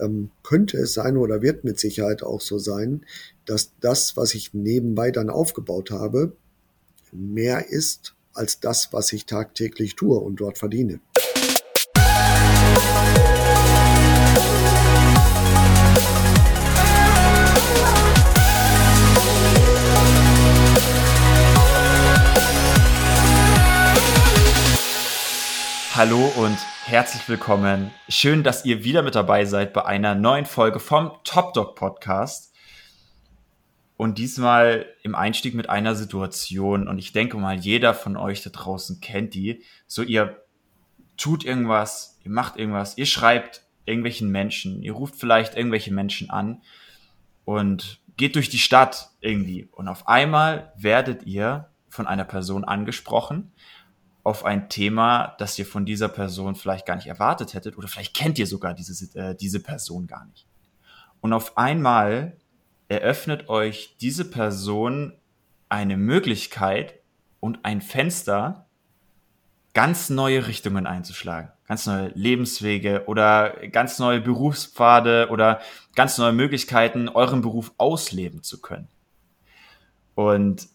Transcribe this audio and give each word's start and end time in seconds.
ähm, 0.00 0.30
könnte 0.42 0.78
es 0.78 0.94
sein 0.94 1.16
oder 1.16 1.42
wird 1.42 1.64
mit 1.64 1.78
Sicherheit 1.78 2.22
auch 2.22 2.40
so 2.40 2.58
sein, 2.58 3.04
dass 3.44 3.72
das, 3.80 4.16
was 4.16 4.34
ich 4.34 4.54
nebenbei 4.54 5.10
dann 5.10 5.30
aufgebaut 5.30 5.90
habe, 5.90 6.36
mehr 7.12 7.68
ist 7.68 8.14
als 8.32 8.60
das, 8.60 8.92
was 8.92 9.12
ich 9.12 9.26
tagtäglich 9.26 9.96
tue 9.96 10.18
und 10.18 10.40
dort 10.40 10.58
verdiene. 10.58 11.00
Hallo 25.96 26.30
und 26.36 26.58
herzlich 26.84 27.26
willkommen. 27.26 27.90
Schön, 28.10 28.42
dass 28.42 28.66
ihr 28.66 28.84
wieder 28.84 29.00
mit 29.00 29.14
dabei 29.14 29.46
seid 29.46 29.72
bei 29.72 29.86
einer 29.86 30.14
neuen 30.14 30.44
Folge 30.44 30.78
vom 30.78 31.12
Top 31.24 31.54
Dog 31.54 31.74
Podcast. 31.74 32.54
Und 33.96 34.18
diesmal 34.18 34.84
im 35.02 35.14
Einstieg 35.14 35.54
mit 35.54 35.70
einer 35.70 35.94
Situation. 35.94 36.86
Und 36.86 36.98
ich 36.98 37.14
denke 37.14 37.38
mal, 37.38 37.56
jeder 37.56 37.94
von 37.94 38.18
euch 38.18 38.42
da 38.42 38.50
draußen 38.50 39.00
kennt 39.00 39.32
die. 39.32 39.62
So, 39.86 40.02
ihr 40.02 40.44
tut 41.16 41.46
irgendwas, 41.46 42.18
ihr 42.24 42.30
macht 42.30 42.58
irgendwas, 42.58 42.98
ihr 42.98 43.06
schreibt 43.06 43.62
irgendwelchen 43.86 44.30
Menschen, 44.30 44.82
ihr 44.82 44.92
ruft 44.92 45.16
vielleicht 45.16 45.56
irgendwelche 45.56 45.94
Menschen 45.94 46.28
an 46.28 46.60
und 47.46 48.02
geht 48.18 48.34
durch 48.34 48.50
die 48.50 48.58
Stadt 48.58 49.12
irgendwie. 49.22 49.70
Und 49.72 49.88
auf 49.88 50.06
einmal 50.08 50.74
werdet 50.76 51.22
ihr 51.22 51.70
von 51.88 52.06
einer 52.06 52.24
Person 52.24 52.64
angesprochen 52.64 53.54
auf 54.26 54.44
ein 54.44 54.68
Thema, 54.68 55.36
das 55.38 55.56
ihr 55.56 55.64
von 55.64 55.86
dieser 55.86 56.08
Person 56.08 56.56
vielleicht 56.56 56.84
gar 56.84 56.96
nicht 56.96 57.06
erwartet 57.06 57.54
hättet 57.54 57.78
oder 57.78 57.86
vielleicht 57.86 58.12
kennt 58.12 58.40
ihr 58.40 58.48
sogar 58.48 58.74
diese, 58.74 59.16
äh, 59.16 59.36
diese 59.36 59.60
Person 59.60 60.08
gar 60.08 60.26
nicht. 60.26 60.48
Und 61.20 61.32
auf 61.32 61.56
einmal 61.56 62.36
eröffnet 62.88 63.48
euch 63.48 63.96
diese 64.00 64.28
Person 64.28 65.12
eine 65.68 65.96
Möglichkeit 65.96 66.98
und 67.38 67.64
ein 67.64 67.80
Fenster, 67.80 68.66
ganz 69.74 70.10
neue 70.10 70.48
Richtungen 70.48 70.88
einzuschlagen, 70.88 71.52
ganz 71.68 71.86
neue 71.86 72.08
Lebenswege 72.08 73.04
oder 73.06 73.50
ganz 73.70 74.00
neue 74.00 74.20
Berufspfade 74.20 75.28
oder 75.30 75.60
ganz 75.94 76.18
neue 76.18 76.32
Möglichkeiten, 76.32 77.08
euren 77.08 77.42
Beruf 77.42 77.72
ausleben 77.78 78.42
zu 78.42 78.60
können. 78.60 78.88
Und 80.16 80.66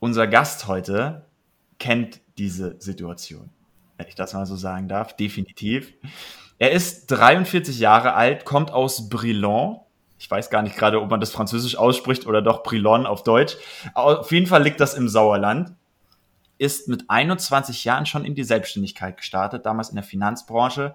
unser 0.00 0.26
Gast 0.26 0.66
heute 0.66 1.26
kennt 1.78 2.20
diese 2.40 2.76
Situation. 2.80 3.50
Wenn 3.98 4.08
ich 4.08 4.14
das 4.14 4.32
mal 4.32 4.46
so 4.46 4.56
sagen 4.56 4.88
darf, 4.88 5.14
definitiv. 5.14 5.92
Er 6.58 6.72
ist 6.72 7.06
43 7.06 7.78
Jahre 7.78 8.14
alt, 8.14 8.46
kommt 8.46 8.72
aus 8.72 9.10
Brilon. 9.10 9.78
Ich 10.18 10.30
weiß 10.30 10.48
gar 10.48 10.62
nicht 10.62 10.76
gerade, 10.76 11.00
ob 11.02 11.10
man 11.10 11.20
das 11.20 11.32
französisch 11.32 11.76
ausspricht 11.76 12.26
oder 12.26 12.40
doch 12.40 12.62
Brilon 12.62 13.06
auf 13.06 13.22
Deutsch. 13.24 13.56
Auf 13.94 14.32
jeden 14.32 14.46
Fall 14.46 14.62
liegt 14.62 14.80
das 14.80 14.94
im 14.94 15.08
Sauerland. 15.08 15.74
Ist 16.56 16.88
mit 16.88 17.08
21 17.08 17.84
Jahren 17.84 18.06
schon 18.06 18.24
in 18.24 18.34
die 18.34 18.44
Selbstständigkeit 18.44 19.18
gestartet, 19.18 19.66
damals 19.66 19.90
in 19.90 19.96
der 19.96 20.04
Finanzbranche 20.04 20.94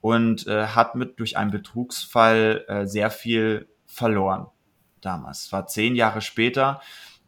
und 0.00 0.46
äh, 0.46 0.68
hat 0.68 0.94
mit 0.94 1.20
durch 1.20 1.36
einen 1.36 1.50
Betrugsfall 1.50 2.64
äh, 2.68 2.86
sehr 2.86 3.10
viel 3.10 3.68
verloren. 3.86 4.46
Damals. 5.02 5.52
War 5.52 5.66
zehn 5.66 5.94
Jahre 5.94 6.22
später 6.22 6.80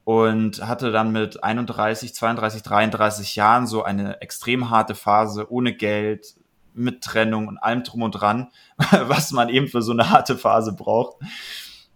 und 0.08 0.66
hatte 0.66 0.90
dann 0.90 1.12
mit 1.12 1.44
31, 1.44 2.14
32, 2.14 2.62
33 2.62 3.36
Jahren 3.36 3.66
so 3.66 3.82
eine 3.82 4.22
extrem 4.22 4.70
harte 4.70 4.94
Phase 4.94 5.52
ohne 5.52 5.74
Geld, 5.74 6.34
mit 6.72 7.04
Trennung 7.04 7.46
und 7.46 7.58
allem 7.58 7.84
drum 7.84 8.00
und 8.00 8.12
dran, 8.12 8.48
was 9.02 9.32
man 9.32 9.50
eben 9.50 9.68
für 9.68 9.82
so 9.82 9.92
eine 9.92 10.08
harte 10.08 10.38
Phase 10.38 10.72
braucht. 10.72 11.18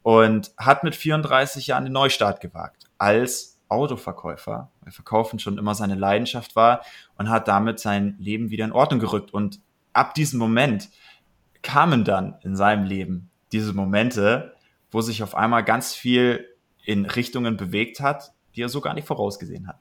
Und 0.02 0.52
hat 0.58 0.84
mit 0.84 0.94
34 0.94 1.68
Jahren 1.68 1.84
den 1.84 1.94
Neustart 1.94 2.42
gewagt 2.42 2.84
als 2.98 3.58
Autoverkäufer, 3.70 4.70
weil 4.82 4.92
Verkaufen 4.92 5.38
schon 5.38 5.56
immer 5.56 5.74
seine 5.74 5.94
Leidenschaft 5.94 6.54
war 6.54 6.82
und 7.16 7.30
hat 7.30 7.48
damit 7.48 7.80
sein 7.80 8.16
Leben 8.18 8.50
wieder 8.50 8.66
in 8.66 8.72
Ordnung 8.72 9.00
gerückt. 9.00 9.32
Und 9.32 9.58
ab 9.94 10.12
diesem 10.12 10.38
Moment 10.38 10.90
kamen 11.62 12.04
dann 12.04 12.34
in 12.42 12.56
seinem 12.56 12.84
Leben 12.84 13.30
diese 13.52 13.72
Momente, 13.72 14.54
wo 14.90 15.00
sich 15.00 15.22
auf 15.22 15.34
einmal 15.34 15.64
ganz 15.64 15.94
viel 15.94 16.51
in 16.84 17.06
Richtungen 17.06 17.56
bewegt 17.56 18.00
hat, 18.00 18.32
die 18.54 18.62
er 18.62 18.68
so 18.68 18.80
gar 18.80 18.94
nicht 18.94 19.06
vorausgesehen 19.06 19.66
hat. 19.66 19.78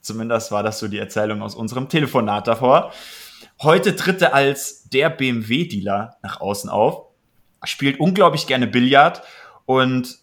Zumindest 0.00 0.52
war 0.52 0.62
das 0.62 0.78
so 0.78 0.88
die 0.88 0.98
Erzählung 0.98 1.42
aus 1.42 1.54
unserem 1.54 1.88
Telefonat 1.88 2.46
davor. 2.46 2.92
Heute 3.60 3.96
tritt 3.96 4.22
er 4.22 4.34
als 4.34 4.88
der 4.88 5.10
BMW-Dealer 5.10 6.16
nach 6.22 6.40
außen 6.40 6.70
auf, 6.70 7.06
spielt 7.64 7.98
unglaublich 7.98 8.46
gerne 8.46 8.66
Billard 8.66 9.22
und 9.64 10.18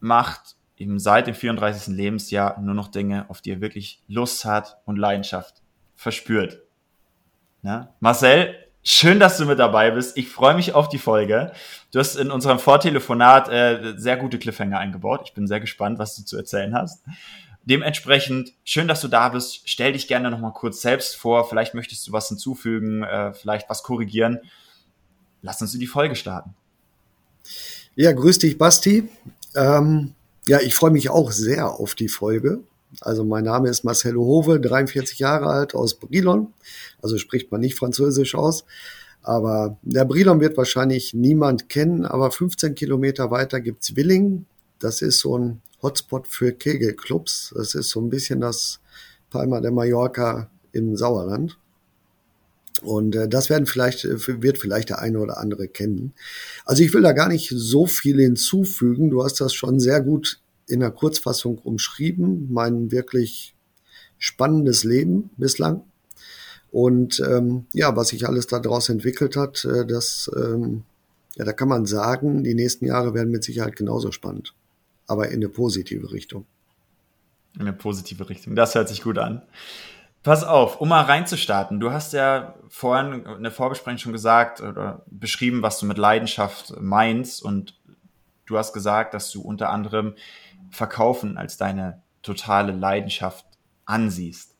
macht 0.00 0.56
eben 0.76 0.98
seit 0.98 1.26
dem 1.26 1.34
34. 1.34 1.94
Lebensjahr 1.94 2.60
nur 2.60 2.74
noch 2.74 2.88
Dinge, 2.88 3.26
auf 3.28 3.40
die 3.40 3.52
er 3.52 3.60
wirklich 3.60 4.02
Lust 4.06 4.44
hat 4.44 4.78
und 4.84 4.96
Leidenschaft 4.96 5.62
verspürt. 5.94 6.60
Na? 7.62 7.94
Marcel, 8.00 8.54
Schön, 8.86 9.18
dass 9.18 9.38
du 9.38 9.46
mit 9.46 9.58
dabei 9.58 9.92
bist. 9.92 10.18
Ich 10.18 10.28
freue 10.28 10.54
mich 10.54 10.74
auf 10.74 10.90
die 10.90 10.98
Folge. 10.98 11.52
Du 11.90 11.98
hast 11.98 12.16
in 12.16 12.30
unserem 12.30 12.58
Vortelefonat 12.58 13.48
äh, 13.48 13.94
sehr 13.96 14.18
gute 14.18 14.38
Cliffhanger 14.38 14.78
eingebaut. 14.78 15.22
Ich 15.24 15.32
bin 15.32 15.46
sehr 15.46 15.58
gespannt, 15.58 15.98
was 15.98 16.16
du 16.16 16.22
zu 16.22 16.36
erzählen 16.36 16.74
hast. 16.74 17.02
Dementsprechend, 17.64 18.52
schön, 18.62 18.86
dass 18.86 19.00
du 19.00 19.08
da 19.08 19.30
bist. 19.30 19.62
Stell 19.64 19.94
dich 19.94 20.06
gerne 20.06 20.30
nochmal 20.30 20.52
kurz 20.52 20.82
selbst 20.82 21.16
vor. 21.16 21.48
Vielleicht 21.48 21.72
möchtest 21.72 22.06
du 22.06 22.12
was 22.12 22.28
hinzufügen, 22.28 23.02
äh, 23.04 23.32
vielleicht 23.32 23.70
was 23.70 23.82
korrigieren. 23.82 24.40
Lass 25.40 25.62
uns 25.62 25.72
in 25.72 25.80
die 25.80 25.86
Folge 25.86 26.14
starten. 26.14 26.54
Ja, 27.94 28.12
grüß 28.12 28.38
dich, 28.38 28.58
Basti. 28.58 29.08
Ähm, 29.54 30.14
ja, 30.46 30.60
ich 30.60 30.74
freue 30.74 30.90
mich 30.90 31.08
auch 31.08 31.32
sehr 31.32 31.70
auf 31.70 31.94
die 31.94 32.08
Folge. 32.08 32.64
Also 33.00 33.24
mein 33.24 33.44
Name 33.44 33.68
ist 33.68 33.84
Marcelo 33.84 34.22
Hove, 34.22 34.60
43 34.60 35.18
Jahre 35.18 35.46
alt 35.46 35.74
aus 35.74 35.94
Brilon. 35.94 36.52
Also 37.02 37.18
spricht 37.18 37.50
man 37.50 37.60
nicht 37.60 37.76
Französisch 37.76 38.34
aus. 38.34 38.64
Aber 39.22 39.78
der 39.82 40.04
Brilon 40.04 40.40
wird 40.40 40.56
wahrscheinlich 40.56 41.14
niemand 41.14 41.68
kennen, 41.68 42.04
aber 42.04 42.30
15 42.30 42.74
Kilometer 42.74 43.30
weiter 43.30 43.60
gibt's 43.60 43.96
Willing. 43.96 44.44
Das 44.78 45.00
ist 45.00 45.20
so 45.20 45.38
ein 45.38 45.62
Hotspot 45.82 46.28
für 46.28 46.52
Kegelclubs. 46.52 47.54
Das 47.56 47.74
ist 47.74 47.90
so 47.90 48.00
ein 48.00 48.10
bisschen 48.10 48.40
das 48.40 48.80
Palma 49.30 49.60
de 49.60 49.70
Mallorca 49.70 50.50
im 50.72 50.96
Sauerland. 50.96 51.58
Und 52.82 53.16
äh, 53.16 53.28
das 53.28 53.50
werden 53.50 53.66
vielleicht, 53.66 54.04
äh, 54.04 54.42
wird 54.42 54.58
vielleicht 54.58 54.90
der 54.90 54.98
eine 54.98 55.18
oder 55.20 55.38
andere 55.38 55.68
kennen. 55.68 56.12
Also 56.64 56.82
ich 56.82 56.92
will 56.92 57.02
da 57.02 57.12
gar 57.12 57.28
nicht 57.28 57.52
so 57.54 57.86
viel 57.86 58.20
hinzufügen. 58.20 59.10
Du 59.10 59.24
hast 59.24 59.40
das 59.40 59.54
schon 59.54 59.80
sehr 59.80 60.00
gut 60.00 60.40
in 60.66 60.80
der 60.80 60.90
Kurzfassung 60.90 61.58
umschrieben, 61.58 62.52
mein 62.52 62.90
wirklich 62.90 63.54
spannendes 64.18 64.84
Leben 64.84 65.30
bislang. 65.36 65.82
Und 66.70 67.20
ähm, 67.20 67.66
ja, 67.72 67.94
was 67.94 68.08
sich 68.08 68.26
alles 68.26 68.46
daraus 68.46 68.88
entwickelt 68.88 69.36
hat, 69.36 69.64
äh, 69.64 69.86
das, 69.86 70.30
ähm, 70.36 70.82
ja, 71.36 71.44
da 71.44 71.52
kann 71.52 71.68
man 71.68 71.86
sagen, 71.86 72.42
die 72.42 72.54
nächsten 72.54 72.86
Jahre 72.86 73.14
werden 73.14 73.30
mit 73.30 73.44
Sicherheit 73.44 73.76
genauso 73.76 74.10
spannend, 74.10 74.54
aber 75.06 75.28
in 75.28 75.36
eine 75.36 75.48
positive 75.48 76.10
Richtung. 76.10 76.46
In 77.54 77.62
eine 77.62 77.72
positive 77.72 78.28
Richtung, 78.28 78.56
das 78.56 78.74
hört 78.74 78.88
sich 78.88 79.02
gut 79.02 79.18
an. 79.18 79.42
Pass 80.24 80.42
auf, 80.42 80.80
um 80.80 80.88
mal 80.88 81.02
reinzustarten. 81.02 81.80
Du 81.80 81.92
hast 81.92 82.14
ja 82.14 82.54
vorhin 82.68 83.26
in 83.26 83.42
der 83.42 83.52
Vorbesprechung 83.52 83.98
schon 83.98 84.12
gesagt 84.12 84.62
oder 84.62 85.04
beschrieben, 85.06 85.60
was 85.60 85.78
du 85.78 85.86
mit 85.86 85.98
Leidenschaft 85.98 86.80
meinst. 86.80 87.42
Und 87.42 87.78
du 88.46 88.56
hast 88.56 88.72
gesagt, 88.72 89.12
dass 89.12 89.30
du 89.30 89.42
unter 89.42 89.68
anderem 89.68 90.14
Verkaufen 90.74 91.36
als 91.36 91.56
deine 91.56 92.02
totale 92.22 92.72
Leidenschaft 92.72 93.46
ansiehst. 93.84 94.56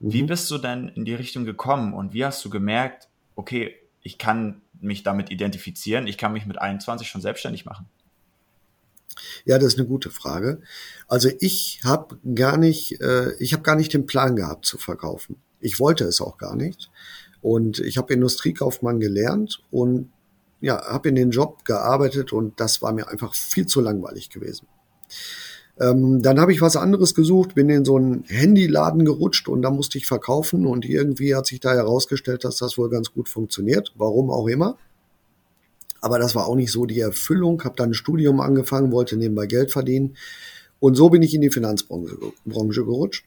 Mhm. 0.00 0.12
Wie 0.12 0.22
bist 0.24 0.50
du 0.50 0.58
denn 0.58 0.88
in 0.88 1.04
die 1.04 1.14
Richtung 1.14 1.44
gekommen 1.44 1.94
und 1.94 2.12
wie 2.12 2.24
hast 2.24 2.44
du 2.44 2.50
gemerkt, 2.50 3.08
okay, 3.36 3.74
ich 4.02 4.18
kann 4.18 4.62
mich 4.80 5.02
damit 5.02 5.30
identifizieren, 5.30 6.06
ich 6.06 6.18
kann 6.18 6.32
mich 6.32 6.46
mit 6.46 6.60
21 6.60 7.08
schon 7.08 7.20
selbstständig 7.20 7.64
machen? 7.64 7.86
Ja, 9.44 9.58
das 9.58 9.74
ist 9.74 9.78
eine 9.78 9.88
gute 9.88 10.10
Frage. 10.10 10.60
Also 11.06 11.30
ich 11.40 11.80
habe 11.84 12.18
gar 12.34 12.56
nicht, 12.56 13.00
äh, 13.00 13.32
ich 13.38 13.52
habe 13.52 13.62
gar 13.62 13.76
nicht 13.76 13.94
den 13.94 14.06
Plan 14.06 14.36
gehabt 14.36 14.66
zu 14.66 14.76
verkaufen. 14.78 15.36
Ich 15.60 15.78
wollte 15.78 16.04
es 16.04 16.20
auch 16.20 16.36
gar 16.36 16.56
nicht. 16.56 16.90
Und 17.40 17.78
ich 17.78 17.96
habe 17.98 18.12
Industriekaufmann 18.12 19.00
gelernt 19.00 19.62
und 19.70 20.10
ja, 20.60 20.82
habe 20.86 21.10
in 21.10 21.14
den 21.14 21.30
Job 21.30 21.64
gearbeitet 21.64 22.32
und 22.32 22.58
das 22.58 22.80
war 22.80 22.92
mir 22.92 23.08
einfach 23.08 23.34
viel 23.34 23.66
zu 23.66 23.80
langweilig 23.80 24.30
gewesen. 24.30 24.66
Ähm, 25.80 26.22
dann 26.22 26.38
habe 26.38 26.52
ich 26.52 26.60
was 26.60 26.76
anderes 26.76 27.14
gesucht, 27.14 27.56
bin 27.56 27.68
in 27.68 27.84
so 27.84 27.96
einen 27.96 28.24
Handyladen 28.28 29.04
gerutscht 29.04 29.48
und 29.48 29.62
da 29.62 29.70
musste 29.70 29.98
ich 29.98 30.06
verkaufen 30.06 30.66
und 30.66 30.84
irgendwie 30.84 31.34
hat 31.34 31.46
sich 31.46 31.58
da 31.58 31.72
herausgestellt, 31.72 32.44
dass 32.44 32.58
das 32.58 32.78
wohl 32.78 32.90
ganz 32.90 33.12
gut 33.12 33.28
funktioniert, 33.28 33.92
warum 33.96 34.30
auch 34.30 34.46
immer. 34.46 34.78
Aber 36.00 36.18
das 36.18 36.34
war 36.36 36.46
auch 36.46 36.54
nicht 36.54 36.70
so 36.70 36.86
die 36.86 37.00
Erfüllung, 37.00 37.64
habe 37.64 37.74
dann 37.76 37.90
ein 37.90 37.94
Studium 37.94 38.40
angefangen, 38.40 38.92
wollte 38.92 39.16
nebenbei 39.16 39.46
Geld 39.46 39.72
verdienen 39.72 40.16
und 40.78 40.94
so 40.94 41.10
bin 41.10 41.22
ich 41.22 41.34
in 41.34 41.40
die 41.40 41.50
Finanzbranche 41.50 42.16
Branche 42.44 42.84
gerutscht. 42.84 43.24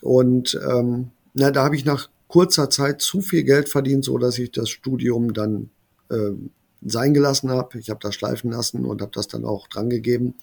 Und 0.00 0.60
ähm, 0.70 1.10
na, 1.34 1.50
da 1.50 1.64
habe 1.64 1.74
ich 1.74 1.84
nach 1.84 2.08
kurzer 2.28 2.70
Zeit 2.70 3.00
zu 3.00 3.20
viel 3.20 3.42
Geld 3.42 3.68
verdient, 3.68 4.04
so 4.04 4.16
dass 4.18 4.38
ich 4.38 4.52
das 4.52 4.68
Studium 4.70 5.32
dann 5.32 5.70
äh, 6.10 6.30
sein 6.82 7.14
gelassen 7.14 7.50
habe. 7.50 7.80
Ich 7.80 7.90
habe 7.90 7.98
das 8.00 8.14
schleifen 8.14 8.52
lassen 8.52 8.84
und 8.84 9.02
habe 9.02 9.10
das 9.12 9.26
dann 9.26 9.44
auch 9.44 9.66
drangegeben 9.66 10.34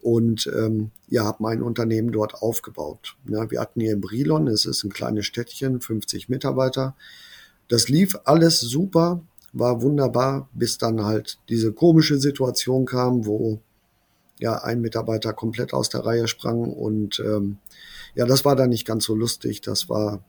und 0.00 0.50
ähm, 0.54 0.90
ja, 1.08 1.24
habe 1.24 1.42
mein 1.42 1.62
Unternehmen 1.62 2.12
dort 2.12 2.34
aufgebaut. 2.34 3.16
Ja, 3.26 3.50
wir 3.50 3.60
hatten 3.60 3.80
hier 3.80 3.92
in 3.92 4.00
Brilon, 4.00 4.46
es 4.46 4.64
ist 4.64 4.84
ein 4.84 4.92
kleines 4.92 5.26
Städtchen, 5.26 5.80
50 5.80 6.28
Mitarbeiter. 6.28 6.94
Das 7.68 7.88
lief 7.88 8.18
alles 8.24 8.60
super, 8.60 9.22
war 9.52 9.82
wunderbar, 9.82 10.48
bis 10.52 10.78
dann 10.78 11.04
halt 11.04 11.38
diese 11.48 11.72
komische 11.72 12.18
Situation 12.18 12.86
kam, 12.86 13.26
wo 13.26 13.60
ja 14.38 14.62
ein 14.62 14.80
Mitarbeiter 14.80 15.32
komplett 15.32 15.74
aus 15.74 15.88
der 15.88 16.04
Reihe 16.06 16.28
sprang 16.28 16.72
und 16.72 17.20
ähm, 17.20 17.58
ja, 18.14 18.24
das 18.24 18.44
war 18.44 18.56
dann 18.56 18.70
nicht 18.70 18.86
ganz 18.86 19.04
so 19.04 19.14
lustig. 19.14 19.60
Das 19.60 19.88
war 19.88 20.22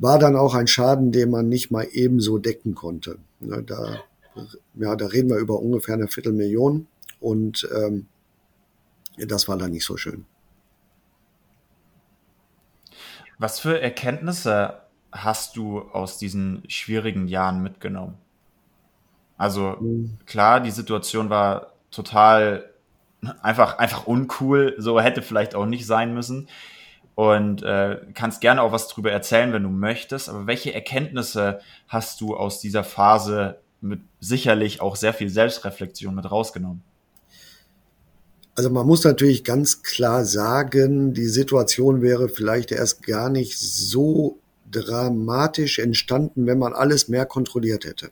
war 0.00 0.18
dann 0.18 0.34
auch 0.34 0.54
ein 0.54 0.66
Schaden, 0.66 1.12
den 1.12 1.30
man 1.30 1.48
nicht 1.48 1.70
mal 1.70 1.86
ebenso 1.92 2.38
decken 2.38 2.74
konnte. 2.74 3.18
Da, 3.40 4.02
ja, 4.74 4.96
da 4.96 5.06
reden 5.06 5.28
wir 5.28 5.36
über 5.36 5.60
ungefähr 5.60 5.94
eine 5.94 6.08
Viertelmillion 6.08 6.86
und 7.20 7.68
ähm, 7.76 8.06
das 9.26 9.48
war 9.48 9.56
dann 9.56 9.70
nicht 9.70 9.84
so 9.84 9.96
schön. 9.96 10.26
Was 13.38 13.58
für 13.58 13.80
Erkenntnisse 13.80 14.82
hast 15.12 15.56
du 15.56 15.80
aus 15.80 16.18
diesen 16.18 16.62
schwierigen 16.68 17.26
Jahren 17.26 17.62
mitgenommen? 17.62 18.18
Also 19.38 19.76
mhm. 19.80 20.18
klar, 20.26 20.60
die 20.60 20.70
Situation 20.70 21.30
war 21.30 21.72
total 21.90 22.70
einfach, 23.42 23.78
einfach 23.78 24.06
uncool, 24.06 24.74
so 24.78 25.00
hätte 25.00 25.22
vielleicht 25.22 25.54
auch 25.54 25.66
nicht 25.66 25.86
sein 25.86 26.14
müssen. 26.14 26.48
Und 27.14 27.62
äh, 27.62 28.00
kannst 28.14 28.40
gerne 28.40 28.62
auch 28.62 28.72
was 28.72 28.88
drüber 28.88 29.10
erzählen, 29.10 29.52
wenn 29.52 29.62
du 29.62 29.68
möchtest. 29.68 30.28
Aber 30.28 30.46
welche 30.46 30.72
Erkenntnisse 30.72 31.60
hast 31.88 32.20
du 32.20 32.36
aus 32.36 32.60
dieser 32.60 32.84
Phase 32.84 33.60
mit 33.80 34.00
sicherlich 34.20 34.80
auch 34.80 34.96
sehr 34.96 35.12
viel 35.12 35.28
Selbstreflexion 35.28 36.14
mit 36.14 36.30
rausgenommen? 36.30 36.82
Also 38.54 38.70
man 38.70 38.86
muss 38.86 39.04
natürlich 39.04 39.44
ganz 39.44 39.82
klar 39.82 40.24
sagen, 40.24 41.14
die 41.14 41.28
Situation 41.28 42.02
wäre 42.02 42.28
vielleicht 42.28 42.72
erst 42.72 43.02
gar 43.06 43.30
nicht 43.30 43.58
so 43.58 44.38
dramatisch 44.70 45.78
entstanden, 45.78 46.46
wenn 46.46 46.58
man 46.58 46.72
alles 46.72 47.08
mehr 47.08 47.26
kontrolliert 47.26 47.84
hätte. 47.84 48.10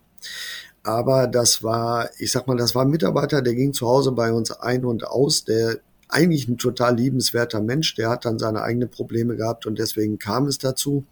Aber 0.83 1.27
das 1.27 1.63
war, 1.63 2.11
ich 2.19 2.33
sag 2.33 2.47
mal, 2.47 2.57
das 2.57 2.75
war 2.75 2.85
ein 2.85 2.91
Mitarbeiter, 2.91 3.43
der 3.43 3.55
ging 3.55 3.73
zu 3.73 3.87
Hause 3.87 4.13
bei 4.13 4.33
uns 4.33 4.51
ein 4.51 4.85
und 4.85 5.07
aus, 5.07 5.45
der 5.45 5.81
eigentlich 6.09 6.49
ein 6.49 6.57
total 6.57 6.97
liebenswerter 6.97 7.61
Mensch, 7.61 7.95
der 7.95 8.09
hat 8.09 8.25
dann 8.25 8.39
seine 8.39 8.63
eigenen 8.63 8.91
Probleme 8.91 9.37
gehabt 9.37 9.67
und 9.67 9.79
deswegen 9.79 10.19
kam 10.19 10.47
es 10.47 10.59
dazu. 10.59 11.05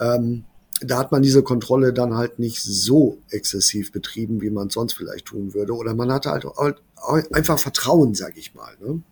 Ähm, 0.00 0.44
da 0.80 0.98
hat 0.98 1.12
man 1.12 1.22
diese 1.22 1.42
Kontrolle 1.42 1.92
dann 1.92 2.14
halt 2.14 2.38
nicht 2.38 2.62
so 2.62 3.18
exzessiv 3.30 3.92
betrieben, 3.92 4.40
wie 4.40 4.50
man 4.50 4.68
sonst 4.70 4.94
vielleicht 4.94 5.26
tun 5.26 5.54
würde. 5.54 5.74
Oder 5.74 5.94
man 5.94 6.12
hatte 6.12 6.30
halt 6.30 6.46
einfach 7.32 7.58
Vertrauen, 7.58 8.14
sag 8.14 8.36
ich 8.36 8.54
mal. 8.54 8.76
Ne? 8.80 9.02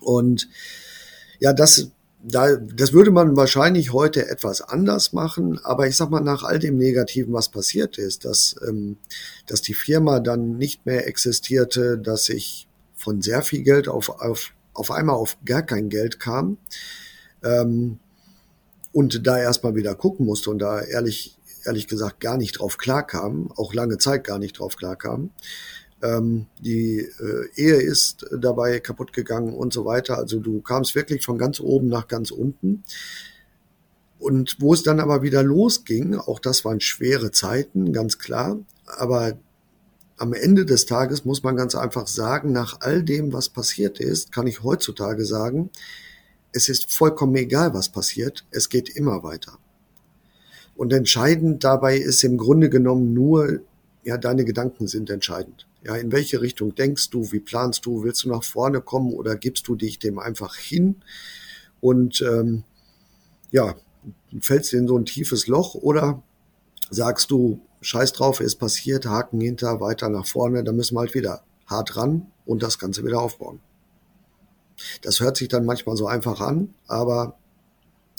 Und 0.00 0.48
ja, 1.40 1.52
das, 1.52 1.90
da, 2.22 2.56
das 2.56 2.92
würde 2.92 3.10
man 3.10 3.36
wahrscheinlich 3.36 3.92
heute 3.92 4.28
etwas 4.28 4.60
anders 4.60 5.12
machen, 5.12 5.60
aber 5.64 5.86
ich 5.88 5.96
sag 5.96 6.10
mal, 6.10 6.20
nach 6.20 6.42
all 6.42 6.58
dem 6.58 6.76
Negativen, 6.76 7.32
was 7.32 7.48
passiert 7.48 7.98
ist, 7.98 8.24
dass, 8.24 8.56
ähm, 8.66 8.96
dass 9.46 9.62
die 9.62 9.74
Firma 9.74 10.20
dann 10.20 10.56
nicht 10.56 10.86
mehr 10.86 11.06
existierte, 11.06 11.98
dass 11.98 12.28
ich 12.28 12.68
von 12.94 13.22
sehr 13.22 13.42
viel 13.42 13.62
Geld 13.62 13.88
auf, 13.88 14.08
auf, 14.08 14.52
auf 14.72 14.90
einmal 14.90 15.16
auf 15.16 15.36
gar 15.44 15.62
kein 15.62 15.88
Geld 15.88 16.20
kam, 16.20 16.58
ähm, 17.42 17.98
und 18.92 19.26
da 19.26 19.38
erstmal 19.38 19.74
wieder 19.74 19.94
gucken 19.96 20.24
musste 20.24 20.50
und 20.50 20.60
da 20.60 20.80
ehrlich, 20.80 21.36
ehrlich 21.64 21.88
gesagt 21.88 22.20
gar 22.20 22.36
nicht 22.36 22.60
drauf 22.60 22.78
klarkam, 22.78 23.50
auch 23.56 23.74
lange 23.74 23.98
Zeit 23.98 24.24
gar 24.24 24.38
nicht 24.38 24.58
drauf 24.58 24.76
klarkam. 24.76 25.30
Ähm, 26.02 26.46
die 26.60 26.98
äh, 26.98 27.48
Ehe 27.56 27.76
ist 27.76 28.26
dabei 28.36 28.80
kaputt 28.80 29.12
gegangen 29.12 29.54
und 29.54 29.72
so 29.72 29.84
weiter. 29.84 30.18
Also 30.18 30.40
du 30.40 30.60
kamst 30.60 30.94
wirklich 30.94 31.24
von 31.24 31.38
ganz 31.38 31.60
oben 31.60 31.88
nach 31.88 32.08
ganz 32.08 32.30
unten. 32.30 32.84
Und 34.18 34.56
wo 34.58 34.72
es 34.72 34.82
dann 34.82 35.00
aber 35.00 35.22
wieder 35.22 35.42
losging, 35.42 36.16
auch 36.16 36.38
das 36.38 36.64
waren 36.64 36.80
schwere 36.80 37.30
Zeiten, 37.30 37.92
ganz 37.92 38.18
klar. 38.18 38.58
Aber 38.86 39.38
am 40.16 40.32
Ende 40.32 40.64
des 40.64 40.86
Tages 40.86 41.24
muss 41.24 41.42
man 41.42 41.56
ganz 41.56 41.74
einfach 41.74 42.06
sagen, 42.06 42.52
nach 42.52 42.80
all 42.80 43.02
dem, 43.02 43.32
was 43.32 43.48
passiert 43.48 44.00
ist, 44.00 44.32
kann 44.32 44.46
ich 44.46 44.62
heutzutage 44.62 45.24
sagen, 45.24 45.70
es 46.52 46.68
ist 46.68 46.92
vollkommen 46.92 47.34
egal, 47.34 47.74
was 47.74 47.88
passiert, 47.88 48.46
es 48.50 48.68
geht 48.68 48.88
immer 48.88 49.22
weiter. 49.24 49.58
Und 50.76 50.92
entscheidend 50.92 51.64
dabei 51.64 51.96
ist 51.96 52.22
im 52.24 52.36
Grunde 52.36 52.70
genommen 52.70 53.12
nur, 53.12 53.60
ja, 54.04 54.18
deine 54.18 54.44
Gedanken 54.44 54.86
sind 54.86 55.10
entscheidend. 55.10 55.66
Ja, 55.82 55.96
in 55.96 56.12
welche 56.12 56.40
Richtung 56.40 56.74
denkst 56.74 57.10
du, 57.10 57.32
wie 57.32 57.40
planst 57.40 57.84
du, 57.86 58.04
willst 58.04 58.24
du 58.24 58.28
nach 58.28 58.44
vorne 58.44 58.80
kommen 58.80 59.12
oder 59.12 59.36
gibst 59.36 59.68
du 59.68 59.74
dich 59.74 59.98
dem 59.98 60.18
einfach 60.18 60.56
hin 60.56 60.96
und 61.80 62.22
ähm, 62.22 62.64
ja, 63.50 63.74
fällst 64.40 64.72
in 64.72 64.86
so 64.86 64.96
ein 64.98 65.04
tiefes 65.04 65.46
Loch 65.46 65.74
oder 65.74 66.22
sagst 66.90 67.30
du, 67.30 67.60
scheiß 67.80 68.12
drauf, 68.12 68.40
ist 68.40 68.56
passiert, 68.56 69.06
Haken 69.06 69.40
hinter, 69.40 69.80
weiter 69.80 70.08
nach 70.08 70.26
vorne, 70.26 70.64
dann 70.64 70.76
müssen 70.76 70.94
wir 70.94 71.00
halt 71.00 71.14
wieder 71.14 71.42
hart 71.66 71.96
ran 71.96 72.26
und 72.46 72.62
das 72.62 72.78
Ganze 72.78 73.04
wieder 73.04 73.20
aufbauen. 73.20 73.60
Das 75.02 75.20
hört 75.20 75.36
sich 75.36 75.48
dann 75.48 75.64
manchmal 75.64 75.96
so 75.96 76.06
einfach 76.06 76.40
an, 76.40 76.74
aber 76.86 77.38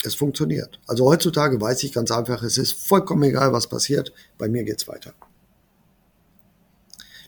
es 0.04 0.16
funktioniert. 0.16 0.80
Also 0.88 1.06
heutzutage 1.06 1.60
weiß 1.60 1.84
ich 1.84 1.94
ganz 1.94 2.12
einfach, 2.12 2.44
es 2.44 2.58
ist 2.58 2.74
vollkommen 2.74 3.24
egal, 3.24 3.52
was 3.54 3.68
passiert. 3.68 4.14
Bei 4.38 4.48
mir 4.48 4.64
geht's 4.64 4.88
weiter. 4.88 5.14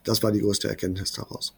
Das 0.08 0.24
war 0.24 0.32
die 0.32 0.42
größte 0.42 0.68
Erkenntnis 0.68 1.12
daraus. 1.12 1.56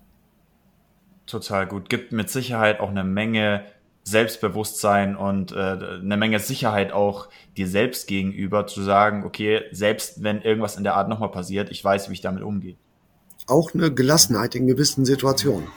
Total 1.26 1.68
gut. 1.68 1.90
Gibt 1.90 2.12
mit 2.12 2.30
Sicherheit 2.30 2.80
auch 2.80 2.90
eine 2.90 3.04
Menge 3.04 3.64
Selbstbewusstsein 4.04 5.16
und 5.16 5.52
äh, 5.52 5.56
eine 5.56 6.18
Menge 6.18 6.40
Sicherheit 6.40 6.92
auch 6.92 7.30
dir 7.58 7.68
selbst 7.68 8.08
gegenüber 8.08 8.66
zu 8.66 8.82
sagen, 8.82 9.24
okay, 9.24 9.66
selbst 9.72 10.24
wenn 10.24 10.42
irgendwas 10.42 10.78
in 10.78 10.84
der 10.84 10.96
Art 10.96 11.10
nochmal 11.10 11.30
passiert, 11.30 11.70
ich 11.70 11.84
weiß, 11.84 12.10
wie 12.10 12.14
ich 12.14 12.22
damit 12.22 12.42
umgehe. 12.42 12.76
Auch 13.46 13.74
eine 13.74 13.94
Gelassenheit 13.94 14.56
in 14.56 14.66
gewissen 14.66 15.06
Situationen. 15.06 15.68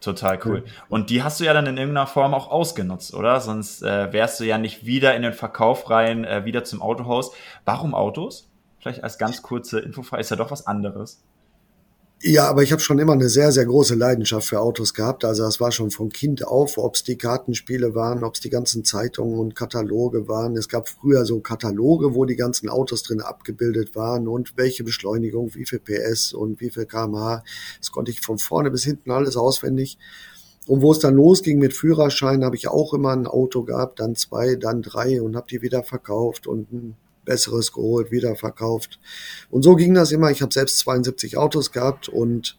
Total 0.00 0.40
cool. 0.44 0.64
Und 0.88 1.10
die 1.10 1.22
hast 1.22 1.38
du 1.38 1.44
ja 1.44 1.52
dann 1.52 1.66
in 1.66 1.76
irgendeiner 1.76 2.08
Form 2.08 2.34
auch 2.34 2.50
ausgenutzt, 2.50 3.14
oder? 3.14 3.40
Sonst 3.40 3.82
äh, 3.82 4.12
wärst 4.12 4.40
du 4.40 4.44
ja 4.44 4.58
nicht 4.58 4.84
wieder 4.84 5.14
in 5.14 5.22
den 5.22 5.32
Verkauf 5.32 5.90
rein, 5.90 6.24
äh, 6.24 6.44
wieder 6.44 6.64
zum 6.64 6.82
Autohaus. 6.82 7.32
Warum 7.64 7.94
Autos? 7.94 8.48
Vielleicht 8.80 9.04
als 9.04 9.16
ganz 9.16 9.42
kurze 9.42 9.78
Infofrage, 9.78 10.20
ist 10.20 10.30
ja 10.30 10.36
doch 10.36 10.50
was 10.50 10.66
anderes. 10.66 11.22
Ja, 12.24 12.48
aber 12.48 12.62
ich 12.62 12.70
habe 12.70 12.80
schon 12.80 13.00
immer 13.00 13.14
eine 13.14 13.28
sehr, 13.28 13.50
sehr 13.50 13.66
große 13.66 13.96
Leidenschaft 13.96 14.46
für 14.46 14.60
Autos 14.60 14.94
gehabt. 14.94 15.24
Also 15.24 15.42
das 15.42 15.58
war 15.60 15.72
schon 15.72 15.90
von 15.90 16.08
Kind 16.08 16.46
auf, 16.46 16.78
ob 16.78 16.94
es 16.94 17.02
die 17.02 17.18
Kartenspiele 17.18 17.96
waren, 17.96 18.22
ob 18.22 18.36
es 18.36 18.40
die 18.40 18.48
ganzen 18.48 18.84
Zeitungen 18.84 19.40
und 19.40 19.56
Kataloge 19.56 20.28
waren. 20.28 20.56
Es 20.56 20.68
gab 20.68 20.88
früher 20.88 21.24
so 21.24 21.40
Kataloge, 21.40 22.14
wo 22.14 22.24
die 22.24 22.36
ganzen 22.36 22.68
Autos 22.68 23.02
drin 23.02 23.22
abgebildet 23.22 23.96
waren 23.96 24.28
und 24.28 24.56
welche 24.56 24.84
Beschleunigung, 24.84 25.52
wie 25.56 25.66
viel 25.66 25.80
PS 25.80 26.32
und 26.32 26.60
wie 26.60 26.70
viel 26.70 26.86
kmh. 26.86 27.42
Das 27.80 27.90
konnte 27.90 28.12
ich 28.12 28.20
von 28.20 28.38
vorne 28.38 28.70
bis 28.70 28.84
hinten 28.84 29.10
alles 29.10 29.36
auswendig. 29.36 29.98
Und 30.68 30.80
wo 30.80 30.92
es 30.92 31.00
dann 31.00 31.16
losging 31.16 31.58
mit 31.58 31.72
Führerschein, 31.72 32.44
habe 32.44 32.54
ich 32.54 32.68
auch 32.68 32.94
immer 32.94 33.10
ein 33.10 33.26
Auto 33.26 33.64
gehabt, 33.64 33.98
dann 33.98 34.14
zwei, 34.14 34.54
dann 34.54 34.82
drei 34.82 35.20
und 35.20 35.34
habe 35.34 35.48
die 35.50 35.60
wieder 35.60 35.82
verkauft 35.82 36.46
und 36.46 36.94
Besseres 37.24 37.72
geholt, 37.72 38.10
wieder 38.10 38.36
verkauft. 38.36 38.98
Und 39.50 39.62
so 39.62 39.76
ging 39.76 39.94
das 39.94 40.12
immer. 40.12 40.30
Ich 40.30 40.42
habe 40.42 40.52
selbst 40.52 40.78
72 40.80 41.36
Autos 41.36 41.72
gehabt 41.72 42.08
und 42.08 42.58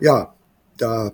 ja, 0.00 0.34
da 0.76 1.12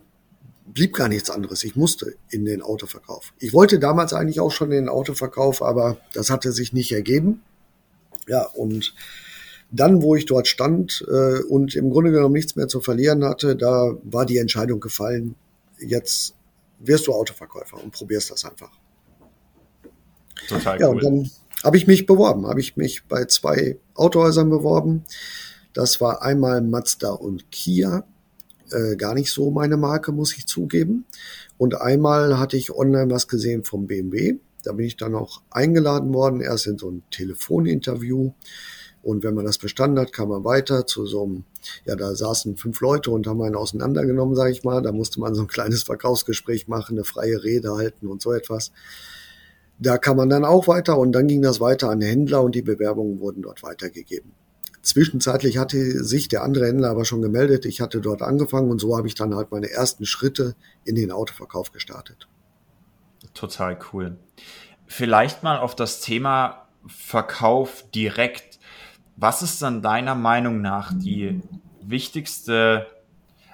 blieb 0.66 0.94
gar 0.94 1.08
nichts 1.08 1.30
anderes. 1.30 1.64
Ich 1.64 1.76
musste 1.76 2.14
in 2.30 2.44
den 2.44 2.62
Autoverkauf. 2.62 3.32
Ich 3.38 3.52
wollte 3.52 3.78
damals 3.78 4.12
eigentlich 4.12 4.40
auch 4.40 4.50
schon 4.50 4.72
in 4.72 4.84
den 4.84 4.88
Autoverkauf, 4.88 5.62
aber 5.62 5.98
das 6.12 6.30
hatte 6.30 6.52
sich 6.52 6.72
nicht 6.72 6.92
ergeben. 6.92 7.42
Ja, 8.26 8.46
und 8.46 8.94
dann, 9.70 10.02
wo 10.02 10.14
ich 10.14 10.26
dort 10.26 10.48
stand 10.48 11.04
äh, 11.08 11.42
und 11.42 11.74
im 11.74 11.90
Grunde 11.90 12.12
genommen 12.12 12.34
nichts 12.34 12.56
mehr 12.56 12.68
zu 12.68 12.80
verlieren 12.80 13.24
hatte, 13.24 13.56
da 13.56 13.96
war 14.02 14.24
die 14.24 14.38
Entscheidung 14.38 14.80
gefallen, 14.80 15.34
jetzt 15.78 16.34
wirst 16.78 17.06
du 17.06 17.12
Autoverkäufer 17.12 17.82
und 17.82 17.92
probierst 17.92 18.30
das 18.30 18.44
einfach. 18.44 18.70
Total 20.48 20.80
ja, 20.80 20.88
cool. 20.88 20.94
Und 20.94 21.04
dann 21.04 21.30
habe 21.64 21.78
ich 21.78 21.86
mich 21.86 22.04
beworben, 22.04 22.46
habe 22.46 22.60
ich 22.60 22.76
mich 22.76 23.04
bei 23.08 23.24
zwei 23.24 23.78
Autohäusern 23.94 24.50
beworben. 24.50 25.04
Das 25.72 26.00
war 26.00 26.22
einmal 26.22 26.60
Mazda 26.60 27.10
und 27.10 27.50
Kia. 27.50 28.04
Äh, 28.70 28.96
gar 28.96 29.14
nicht 29.14 29.32
so 29.32 29.50
meine 29.50 29.76
Marke, 29.76 30.12
muss 30.12 30.36
ich 30.36 30.46
zugeben. 30.46 31.06
Und 31.56 31.80
einmal 31.80 32.38
hatte 32.38 32.56
ich 32.56 32.74
online 32.74 33.10
was 33.10 33.28
gesehen 33.28 33.64
vom 33.64 33.86
BMW. 33.86 34.36
Da 34.62 34.72
bin 34.72 34.86
ich 34.86 34.96
dann 34.96 35.14
auch 35.14 35.42
eingeladen 35.50 36.12
worden, 36.12 36.40
erst 36.40 36.66
in 36.66 36.78
so 36.78 36.90
ein 36.90 37.02
Telefoninterview. 37.10 38.32
Und 39.02 39.22
wenn 39.22 39.34
man 39.34 39.44
das 39.44 39.58
bestanden 39.58 39.98
hat, 39.98 40.12
kam 40.12 40.30
man 40.30 40.44
weiter 40.44 40.86
zu 40.86 41.06
so 41.06 41.24
einem, 41.24 41.44
ja, 41.84 41.96
da 41.96 42.14
saßen 42.14 42.56
fünf 42.56 42.80
Leute 42.80 43.10
und 43.10 43.26
haben 43.26 43.42
einen 43.42 43.54
auseinandergenommen, 43.54 44.34
sage 44.34 44.52
ich 44.52 44.64
mal. 44.64 44.80
Da 44.80 44.92
musste 44.92 45.20
man 45.20 45.34
so 45.34 45.42
ein 45.42 45.48
kleines 45.48 45.82
Verkaufsgespräch 45.82 46.68
machen, 46.68 46.96
eine 46.96 47.04
freie 47.04 47.42
Rede 47.42 47.74
halten 47.74 48.06
und 48.06 48.22
so 48.22 48.32
etwas. 48.32 48.70
Da 49.78 49.98
kam 49.98 50.16
man 50.16 50.28
dann 50.28 50.44
auch 50.44 50.68
weiter 50.68 50.98
und 50.98 51.12
dann 51.12 51.26
ging 51.26 51.42
das 51.42 51.60
weiter 51.60 51.90
an 51.90 52.00
Händler 52.00 52.42
und 52.42 52.54
die 52.54 52.62
Bewerbungen 52.62 53.20
wurden 53.20 53.42
dort 53.42 53.62
weitergegeben. 53.62 54.32
Zwischenzeitlich 54.82 55.56
hatte 55.56 56.04
sich 56.04 56.28
der 56.28 56.42
andere 56.42 56.66
Händler 56.66 56.90
aber 56.90 57.06
schon 57.06 57.22
gemeldet. 57.22 57.64
Ich 57.64 57.80
hatte 57.80 58.00
dort 58.00 58.20
angefangen 58.20 58.70
und 58.70 58.80
so 58.80 58.96
habe 58.96 59.08
ich 59.08 59.14
dann 59.14 59.34
halt 59.34 59.50
meine 59.50 59.70
ersten 59.70 60.04
Schritte 60.04 60.54
in 60.84 60.94
den 60.94 61.10
Autoverkauf 61.10 61.72
gestartet. 61.72 62.28
Total 63.32 63.78
cool. 63.92 64.18
Vielleicht 64.86 65.42
mal 65.42 65.58
auf 65.58 65.74
das 65.74 66.00
Thema 66.00 66.68
Verkauf 66.86 67.84
direkt. 67.94 68.58
Was 69.16 69.42
ist 69.42 69.62
dann 69.62 69.80
deiner 69.80 70.14
Meinung 70.14 70.60
nach 70.60 70.92
die 70.92 71.40
wichtigste 71.80 72.86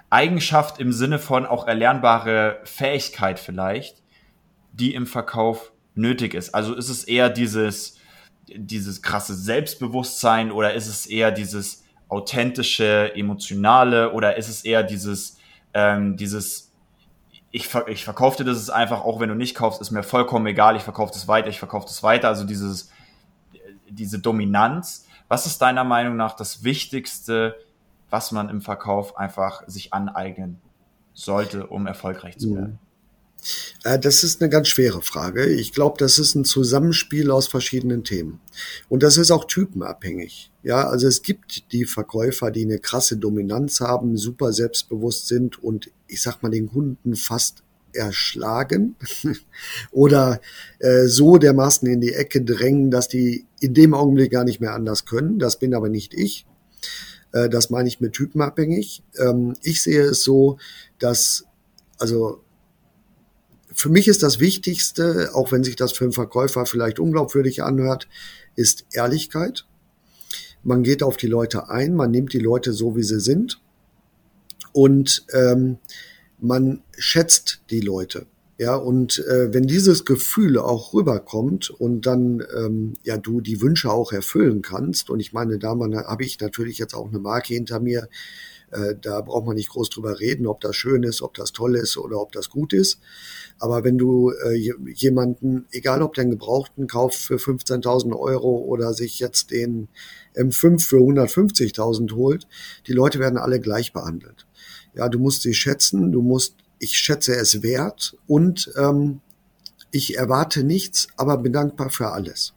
Eigenschaft 0.09 0.79
im 0.79 0.91
Sinne 0.91 1.17
von 1.17 1.45
auch 1.45 1.65
erlernbare 1.65 2.59
Fähigkeit 2.65 3.39
vielleicht, 3.39 4.03
die 4.73 4.93
im 4.93 5.07
Verkauf 5.07 5.71
nötig 5.95 6.33
ist? 6.33 6.53
Also 6.53 6.75
ist 6.75 6.89
es 6.89 7.03
eher 7.03 7.29
dieses, 7.29 7.97
dieses 8.47 9.01
krasse 9.01 9.35
Selbstbewusstsein 9.35 10.51
oder 10.51 10.73
ist 10.73 10.87
es 10.87 11.05
eher 11.05 11.31
dieses 11.31 11.83
authentische, 12.09 13.13
emotionale 13.15 14.11
oder 14.11 14.37
ist 14.37 14.49
es 14.49 14.63
eher 14.65 14.83
dieses, 14.83 15.37
ähm, 15.73 16.17
dieses 16.17 16.71
ich, 17.51 17.69
ich 17.87 18.03
verkaufe 18.03 18.37
dir 18.37 18.49
das 18.49 18.57
ist 18.57 18.69
einfach, 18.69 19.03
auch 19.03 19.19
wenn 19.19 19.29
du 19.29 19.35
nicht 19.35 19.55
kaufst, 19.55 19.81
ist 19.81 19.91
mir 19.91 20.03
vollkommen 20.03 20.45
egal, 20.47 20.75
ich 20.75 20.83
verkaufe 20.83 21.11
das 21.13 21.27
weiter, 21.27 21.49
ich 21.49 21.59
verkaufe 21.59 21.85
das 21.85 22.01
weiter, 22.01 22.29
also 22.29 22.45
dieses, 22.45 22.89
diese 23.89 24.19
Dominanz. 24.19 25.05
Was 25.27 25.45
ist 25.45 25.61
deiner 25.61 25.83
Meinung 25.83 26.15
nach 26.15 26.35
das 26.35 26.63
Wichtigste, 26.63 27.55
was 28.09 28.31
man 28.31 28.49
im 28.49 28.61
Verkauf 28.61 29.17
einfach 29.17 29.63
sich 29.67 29.93
aneignen 29.93 30.61
sollte, 31.13 31.67
um 31.67 31.87
erfolgreich 31.87 32.37
zu 32.37 32.55
werden? 32.55 32.79
Äh, 32.81 32.90
das 33.83 34.23
ist 34.23 34.41
eine 34.41 34.49
ganz 34.49 34.67
schwere 34.67 35.01
Frage. 35.01 35.45
Ich 35.45 35.73
glaube, 35.73 35.97
das 35.97 36.19
ist 36.19 36.35
ein 36.35 36.45
Zusammenspiel 36.45 37.31
aus 37.31 37.47
verschiedenen 37.47 38.03
Themen. 38.03 38.39
Und 38.87 39.03
das 39.03 39.17
ist 39.17 39.31
auch 39.31 39.45
typenabhängig. 39.45 40.51
Ja, 40.63 40.87
also 40.87 41.07
es 41.07 41.23
gibt 41.23 41.71
die 41.71 41.85
Verkäufer, 41.85 42.51
die 42.51 42.63
eine 42.63 42.77
krasse 42.77 43.17
Dominanz 43.17 43.79
haben, 43.79 44.15
super 44.17 44.53
selbstbewusst 44.53 45.27
sind 45.27 45.61
und 45.63 45.89
ich 46.07 46.21
sag 46.21 46.43
mal 46.43 46.49
den 46.49 46.69
Kunden 46.69 47.15
fast 47.15 47.63
erschlagen 47.93 48.95
oder 49.91 50.39
äh, 50.79 51.07
so 51.07 51.37
dermaßen 51.37 51.87
in 51.87 51.99
die 51.99 52.13
Ecke 52.13 52.43
drängen, 52.43 52.91
dass 52.91 53.07
die 53.07 53.45
in 53.59 53.73
dem 53.73 53.93
Augenblick 53.93 54.31
gar 54.31 54.43
nicht 54.43 54.61
mehr 54.61 54.73
anders 54.73 55.05
können. 55.05 55.39
Das 55.39 55.57
bin 55.57 55.73
aber 55.73 55.89
nicht 55.89 56.13
ich. 56.13 56.45
Äh, 57.33 57.49
das 57.49 57.69
meine 57.69 57.87
ich 57.87 57.99
mit 57.99 58.13
typenabhängig. 58.13 59.03
Ähm, 59.17 59.55
ich 59.63 59.81
sehe 59.81 60.03
es 60.03 60.23
so, 60.23 60.57
dass 60.99 61.45
also 61.97 62.43
für 63.73 63.89
mich 63.89 64.07
ist 64.07 64.23
das 64.23 64.39
Wichtigste, 64.39 65.31
auch 65.33 65.51
wenn 65.51 65.63
sich 65.63 65.75
das 65.75 65.91
für 65.93 66.03
einen 66.03 66.13
Verkäufer 66.13 66.65
vielleicht 66.65 66.99
unglaubwürdig 66.99 67.63
anhört, 67.63 68.07
ist 68.55 68.85
Ehrlichkeit. 68.93 69.65
Man 70.63 70.83
geht 70.83 71.03
auf 71.03 71.17
die 71.17 71.27
Leute 71.27 71.69
ein, 71.69 71.95
man 71.95 72.11
nimmt 72.11 72.33
die 72.33 72.39
Leute 72.39 72.73
so, 72.73 72.95
wie 72.95 73.03
sie 73.03 73.19
sind 73.19 73.61
und 74.73 75.25
ähm, 75.33 75.77
man 76.39 76.81
schätzt 76.97 77.61
die 77.69 77.81
Leute. 77.81 78.25
Ja, 78.57 78.75
und 78.75 79.17
äh, 79.25 79.51
wenn 79.51 79.65
dieses 79.65 80.05
Gefühl 80.05 80.59
auch 80.59 80.93
rüberkommt 80.93 81.71
und 81.71 82.05
dann 82.05 82.43
ähm, 82.55 82.93
ja 83.01 83.17
du 83.17 83.41
die 83.41 83.59
Wünsche 83.59 83.91
auch 83.91 84.11
erfüllen 84.11 84.61
kannst, 84.61 85.09
und 85.09 85.19
ich 85.19 85.33
meine, 85.33 85.57
da 85.57 85.69
habe 85.69 86.23
ich 86.23 86.39
natürlich 86.39 86.77
jetzt 86.77 86.93
auch 86.93 87.07
eine 87.07 87.17
Marke 87.17 87.55
hinter 87.55 87.79
mir, 87.79 88.07
da 89.01 89.21
braucht 89.21 89.45
man 89.45 89.55
nicht 89.55 89.69
groß 89.69 89.89
drüber 89.89 90.19
reden, 90.19 90.47
ob 90.47 90.61
das 90.61 90.75
schön 90.75 91.03
ist, 91.03 91.21
ob 91.21 91.33
das 91.33 91.51
toll 91.51 91.75
ist 91.75 91.97
oder 91.97 92.21
ob 92.21 92.31
das 92.31 92.49
gut 92.49 92.73
ist. 92.73 92.99
Aber 93.59 93.83
wenn 93.83 93.97
du 93.97 94.31
äh, 94.31 94.73
jemanden, 94.93 95.65
egal 95.71 96.01
ob 96.01 96.13
der 96.13 96.23
einen 96.23 96.31
Gebrauchten 96.31 96.87
kauft 96.87 97.17
für 97.19 97.35
15.000 97.35 98.17
Euro 98.17 98.57
oder 98.57 98.93
sich 98.93 99.19
jetzt 99.19 99.51
den 99.51 99.89
M5 100.35 100.81
für 100.81 100.97
150.000 100.97 102.13
holt, 102.13 102.47
die 102.87 102.93
Leute 102.93 103.19
werden 103.19 103.37
alle 103.37 103.59
gleich 103.59 103.93
behandelt. 103.93 104.47
Ja, 104.95 105.09
du 105.09 105.19
musst 105.19 105.41
sie 105.41 105.53
schätzen, 105.53 106.11
du 106.11 106.21
musst, 106.21 106.55
ich 106.79 106.97
schätze 106.97 107.35
es 107.35 107.61
wert 107.63 108.17
und 108.25 108.71
ähm, 108.77 109.21
ich 109.91 110.17
erwarte 110.17 110.63
nichts, 110.63 111.07
aber 111.17 111.37
bin 111.37 111.53
dankbar 111.53 111.89
für 111.89 112.11
alles. 112.11 112.53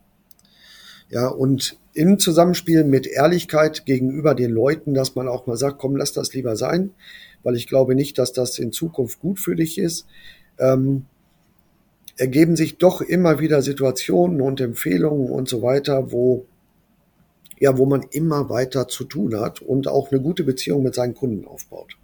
Ja, 1.10 1.28
und 1.28 1.76
im 1.94 2.18
Zusammenspiel 2.18 2.84
mit 2.84 3.06
Ehrlichkeit 3.06 3.86
gegenüber 3.86 4.34
den 4.34 4.50
Leuten, 4.50 4.94
dass 4.94 5.14
man 5.14 5.28
auch 5.28 5.46
mal 5.46 5.56
sagt, 5.56 5.78
komm, 5.78 5.96
lass 5.96 6.12
das 6.12 6.34
lieber 6.34 6.56
sein, 6.56 6.90
weil 7.42 7.56
ich 7.56 7.66
glaube 7.66 7.94
nicht, 7.94 8.18
dass 8.18 8.32
das 8.32 8.58
in 8.58 8.72
Zukunft 8.72 9.20
gut 9.20 9.38
für 9.38 9.54
dich 9.54 9.78
ist, 9.78 10.06
ähm, 10.58 11.06
ergeben 12.16 12.56
sich 12.56 12.78
doch 12.78 13.00
immer 13.00 13.40
wieder 13.40 13.62
Situationen 13.62 14.40
und 14.40 14.60
Empfehlungen 14.60 15.30
und 15.30 15.48
so 15.48 15.62
weiter, 15.62 16.12
wo 16.12 16.46
ja, 17.58 17.78
wo 17.78 17.86
man 17.86 18.04
immer 18.10 18.50
weiter 18.50 18.88
zu 18.88 19.04
tun 19.04 19.40
hat 19.40 19.62
und 19.62 19.88
auch 19.88 20.10
eine 20.10 20.20
gute 20.20 20.44
Beziehung 20.44 20.82
mit 20.82 20.94
seinen 20.94 21.14
Kunden 21.14 21.46
aufbaut. 21.46 21.96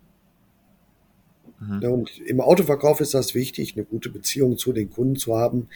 Mhm. 1.60 1.84
Und 1.92 2.18
im 2.20 2.40
Autoverkauf 2.40 3.00
ist 3.00 3.14
das 3.14 3.34
wichtig, 3.34 3.74
eine 3.76 3.84
gute 3.84 4.08
Beziehung 4.08 4.56
zu 4.56 4.72
den 4.72 4.90
Kunden 4.90 5.16
zu 5.16 5.36
haben, 5.36 5.68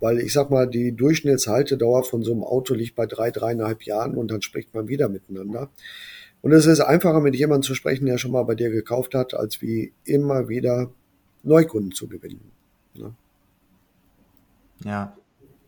weil 0.00 0.20
ich 0.20 0.32
sag 0.32 0.50
mal, 0.50 0.68
die 0.68 0.92
Durchschnittshaltedauer 0.92 2.04
von 2.04 2.22
so 2.22 2.32
einem 2.32 2.44
Auto 2.44 2.74
liegt 2.74 2.94
bei 2.94 3.06
drei, 3.06 3.30
dreieinhalb 3.30 3.82
Jahren 3.82 4.16
und 4.16 4.30
dann 4.30 4.40
spricht 4.40 4.72
man 4.72 4.88
wieder 4.88 5.08
miteinander. 5.08 5.68
Und 6.42 6.52
es 6.52 6.66
ist 6.66 6.80
einfacher, 6.80 7.20
mit 7.20 7.34
jemandem 7.34 7.62
zu 7.62 7.74
sprechen, 7.74 8.06
der 8.06 8.18
schon 8.18 8.32
mal 8.32 8.44
bei 8.44 8.54
dir 8.54 8.70
gekauft 8.70 9.14
hat, 9.14 9.34
als 9.34 9.60
wie 9.62 9.92
immer 10.04 10.48
wieder 10.48 10.90
Neukunden 11.42 11.92
zu 11.92 12.08
gewinnen. 12.08 12.50
Ne? 12.94 13.14
Ja, 14.84 15.16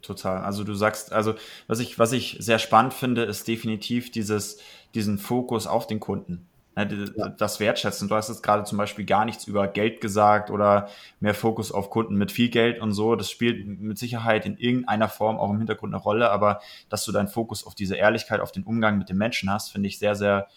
total. 0.02 0.43
Also 0.43 0.62
du 0.64 0.75
sagst, 0.75 1.12
also 1.12 1.35
was 1.66 1.81
ich, 1.81 1.99
was 1.99 2.12
ich 2.12 2.37
sehr 2.40 2.59
spannend 2.59 2.95
finde, 2.95 3.25
ist 3.25 3.49
definitiv 3.49 4.11
dieses, 4.11 4.59
diesen 4.95 5.19
Fokus 5.19 5.66
auf 5.66 5.87
den 5.87 6.00
Kunden. 6.00 6.47
Das 6.75 7.61
Wertschätzen. 7.61 8.09
Du 8.09 8.16
hast 8.16 8.28
jetzt 8.28 8.43
gerade 8.43 8.64
zum 8.64 8.78
Beispiel 8.78 9.04
gar 9.04 9.25
nichts 9.25 9.47
über 9.47 9.69
Geld 9.69 10.00
gesagt 10.00 10.50
oder 10.50 10.88
mehr 11.21 11.35
Fokus 11.35 11.71
auf 11.71 11.88
Kunden 11.88 12.16
mit 12.16 12.33
viel 12.33 12.49
Geld 12.49 12.81
und 12.81 12.93
so. 12.93 13.14
Das 13.14 13.31
spielt 13.31 13.64
mit 13.66 13.97
Sicherheit 13.97 14.45
in 14.45 14.57
irgendeiner 14.57 15.09
Form 15.09 15.37
auch 15.37 15.50
im 15.50 15.59
Hintergrund 15.59 15.95
eine 15.95 16.02
Rolle, 16.02 16.31
aber 16.31 16.61
dass 16.88 17.04
du 17.04 17.12
deinen 17.12 17.28
Fokus 17.28 17.64
auf 17.64 17.76
diese 17.76 17.95
Ehrlichkeit, 17.95 18.40
auf 18.40 18.50
den 18.50 18.64
Umgang 18.64 18.99
mit 18.99 19.09
den 19.09 19.16
Menschen 19.16 19.52
hast, 19.52 19.71
finde 19.71 19.88
ich 19.88 20.00
sehr, 20.00 20.16
sehr 20.16 20.49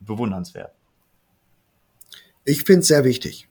bewundernswert. 0.00 0.74
Ich 2.44 2.64
finde 2.64 2.80
es 2.80 2.88
sehr 2.88 3.04
wichtig. 3.04 3.48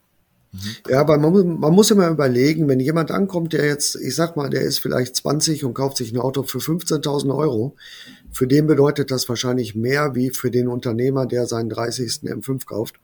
Mhm. 0.54 0.76
Ja, 0.88 1.00
aber 1.00 1.18
man, 1.18 1.58
man, 1.58 1.72
muss 1.72 1.90
immer 1.90 2.08
überlegen, 2.08 2.68
wenn 2.68 2.78
jemand 2.78 3.10
ankommt, 3.10 3.52
der 3.52 3.66
jetzt, 3.66 3.96
ich 3.96 4.14
sag 4.14 4.36
mal, 4.36 4.50
der 4.50 4.62
ist 4.62 4.78
vielleicht 4.78 5.16
20 5.16 5.64
und 5.64 5.74
kauft 5.74 5.96
sich 5.96 6.12
ein 6.12 6.20
Auto 6.20 6.44
für 6.44 6.58
15.000 6.58 7.36
Euro, 7.36 7.74
für 8.30 8.46
den 8.46 8.68
bedeutet 8.68 9.10
das 9.10 9.28
wahrscheinlich 9.28 9.74
mehr 9.74 10.14
wie 10.14 10.30
für 10.30 10.52
den 10.52 10.68
Unternehmer, 10.68 11.26
der 11.26 11.46
seinen 11.46 11.70
30. 11.70 12.22
M5 12.22 12.66
kauft. 12.66 13.00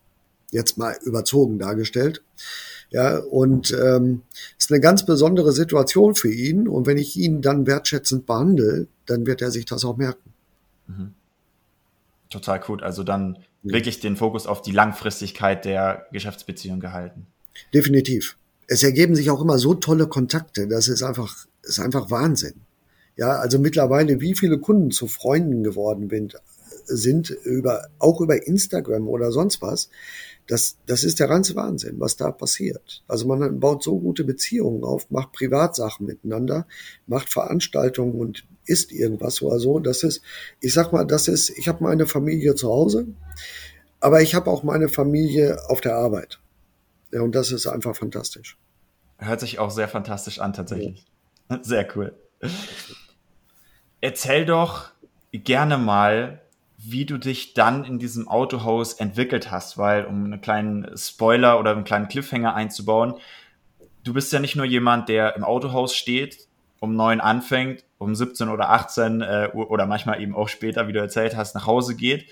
Jetzt 0.52 0.78
mal 0.78 0.97
überzogen 1.02 1.59
dargestellt. 1.59 2.23
Ja, 2.90 3.19
und 3.19 3.73
ähm, 3.73 4.23
ist 4.59 4.73
eine 4.73 4.80
ganz 4.80 5.04
besondere 5.07 5.52
Situation 5.52 6.14
für 6.14 6.33
ihn. 6.33 6.66
Und 6.66 6.87
wenn 6.87 6.99
ich 6.99 7.16
ihn 7.16 7.40
dann 7.40 7.66
wertschätzend 7.66 8.26
behandle, 8.26 8.88
dann 9.07 9.26
wird 9.26 9.42
er 9.42 9.50
sich 9.50 9.64
das 9.64 9.85
auch 9.85 9.97
merken. 9.97 10.33
Mhm. 10.88 11.14
Total 12.30 12.59
gut. 12.61 12.83
Also 12.83 13.04
dann 13.04 13.38
ja. 13.62 13.75
wirklich 13.75 14.00
den 14.00 14.16
Fokus 14.16 14.47
auf 14.47 14.62
die 14.62 14.73
Langfristigkeit 14.73 15.64
der 15.64 16.07
Geschäftsbeziehung 16.12 16.80
gehalten. 16.80 17.26
Definitiv. 17.75 18.37
Es 18.67 18.83
ergeben 18.83 19.14
sich 19.14 19.31
auch 19.31 19.40
immer 19.40 19.59
so 19.59 19.75
tolle 19.75 20.07
Kontakte, 20.07 20.69
das 20.69 20.88
ist 20.88 21.02
einfach, 21.02 21.47
ist 21.62 21.81
einfach 21.81 22.11
Wahnsinn. 22.11 22.55
Ja, 23.17 23.38
also 23.38 23.59
mittlerweile, 23.59 24.21
wie 24.21 24.35
viele 24.35 24.59
Kunden 24.59 24.90
zu 24.90 25.07
Freunden 25.07 25.62
geworden 25.62 26.09
bin, 26.09 26.33
sind 26.87 27.31
über, 27.31 27.88
auch 27.99 28.21
über 28.21 28.47
Instagram 28.47 29.09
oder 29.09 29.33
sonst 29.33 29.62
was. 29.62 29.90
Das, 30.47 30.79
das 30.87 31.05
ist 31.05 31.21
der 31.21 31.29
ganze 31.29 31.55
Wahnsinn, 31.55 32.00
was 32.00 32.17
da 32.17 32.33
passiert. 32.33 33.05
Also 33.07 33.26
man 33.26 33.61
baut 33.61 33.85
so 33.85 33.99
gute 33.99 34.25
Beziehungen 34.25 34.83
auf, 34.83 35.11
macht 35.11 35.33
Privatsachen 35.33 36.07
miteinander, 36.07 36.67
macht 37.07 37.33
Veranstaltungen 37.33 38.14
und 38.14 38.45
isst 38.64 38.90
irgendwas 38.90 39.43
oder 39.43 39.61
so. 39.61 39.79
Das 39.79 40.02
ist, 40.02 40.23
ich 40.61 40.73
sag 40.73 40.93
mal, 40.93 41.05
das 41.05 41.29
ist, 41.29 41.50
ich 41.50 41.69
habe 41.69 41.85
meine 41.85 42.07
Familie 42.07 42.57
zu 42.57 42.69
Hause, 42.69 43.07
aber 44.00 44.23
ich 44.23 44.35
habe 44.35 44.50
auch 44.50 44.62
meine 44.62 44.88
Familie 44.88 45.59
auf 45.69 45.81
der 45.81 45.97
Arbeit. 45.97 46.39
Ja, 47.12 47.23
und 47.23 47.35
das 47.35 47.52
ist 47.52 47.67
einfach 47.67 47.97
fantastisch. 47.97 48.57
Hört 49.19 49.40
sich 49.40 49.59
auch 49.59 49.71
sehr 49.71 49.88
fantastisch 49.88 50.38
an, 50.38 50.52
tatsächlich. 50.52 51.05
Ja. 51.50 51.59
Sehr 51.62 51.87
cool. 51.97 52.14
Erzähl 54.00 54.47
doch 54.47 54.93
gerne 55.33 55.79
mal, 55.79 56.40
wie 56.79 57.05
du 57.05 57.19
dich 57.19 57.55
dann 57.55 57.85
in 57.85 57.99
diesem 57.99 58.29
Autohaus 58.29 58.95
entwickelt 58.95 59.50
hast, 59.50 59.76
weil, 59.76 60.07
um 60.07 60.25
einen 60.25 60.40
kleinen 60.40 60.97
Spoiler 60.97 61.59
oder 61.59 61.73
einen 61.73 61.85
kleinen 61.85 62.09
Cliffhanger 62.09 62.55
einzubauen, 62.55 63.14
du 64.05 64.14
bist 64.14 64.33
ja 64.33 64.38
nicht 64.38 64.57
nur 64.57 64.64
jemand, 64.64 65.09
der 65.09 65.37
im 65.37 65.45
Autohaus 65.45 65.95
steht, 65.95 66.49
um 66.79 66.97
neun 66.97 67.21
anfängt, 67.21 67.85
um 67.99 68.14
17 68.14 68.49
oder 68.49 68.71
18 68.71 69.21
äh, 69.21 69.50
oder 69.52 69.85
manchmal 69.87 70.23
eben 70.23 70.35
auch 70.35 70.49
später, 70.49 70.88
wie 70.88 70.93
du 70.93 71.00
erzählt 71.00 71.37
hast, 71.37 71.55
nach 71.55 71.67
Hause 71.67 71.95
geht, 71.95 72.31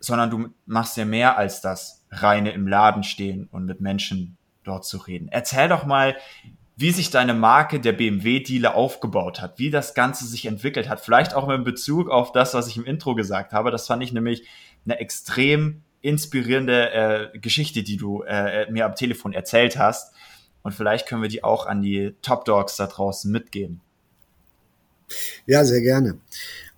sondern 0.00 0.30
du 0.30 0.48
machst 0.66 0.96
ja 0.96 1.04
mehr 1.04 1.38
als 1.38 1.60
das 1.60 1.97
reine 2.10 2.52
im 2.52 2.66
Laden 2.66 3.02
stehen 3.02 3.48
und 3.50 3.64
mit 3.64 3.80
Menschen 3.80 4.36
dort 4.64 4.84
zu 4.84 4.98
reden. 4.98 5.28
Erzähl 5.30 5.68
doch 5.68 5.84
mal, 5.84 6.16
wie 6.76 6.92
sich 6.92 7.10
deine 7.10 7.34
Marke 7.34 7.80
der 7.80 7.92
BMW-Dealer 7.92 8.74
aufgebaut 8.74 9.40
hat, 9.40 9.58
wie 9.58 9.70
das 9.70 9.94
Ganze 9.94 10.26
sich 10.26 10.46
entwickelt 10.46 10.88
hat. 10.88 11.00
Vielleicht 11.00 11.34
auch 11.34 11.48
mit 11.48 11.64
Bezug 11.64 12.08
auf 12.08 12.30
das, 12.30 12.54
was 12.54 12.68
ich 12.68 12.76
im 12.76 12.84
Intro 12.84 13.16
gesagt 13.16 13.52
habe. 13.52 13.72
Das 13.72 13.88
fand 13.88 14.02
ich 14.02 14.12
nämlich 14.12 14.44
eine 14.84 15.00
extrem 15.00 15.82
inspirierende 16.02 16.92
äh, 17.34 17.38
Geschichte, 17.38 17.82
die 17.82 17.96
du 17.96 18.22
äh, 18.22 18.70
mir 18.70 18.86
am 18.86 18.94
Telefon 18.94 19.32
erzählt 19.32 19.76
hast. 19.76 20.14
Und 20.62 20.72
vielleicht 20.72 21.08
können 21.08 21.22
wir 21.22 21.28
die 21.28 21.42
auch 21.42 21.66
an 21.66 21.82
die 21.82 22.14
Top 22.22 22.44
Dogs 22.44 22.76
da 22.76 22.86
draußen 22.86 23.30
mitgeben. 23.30 23.80
Ja, 25.46 25.64
sehr 25.64 25.80
gerne. 25.80 26.18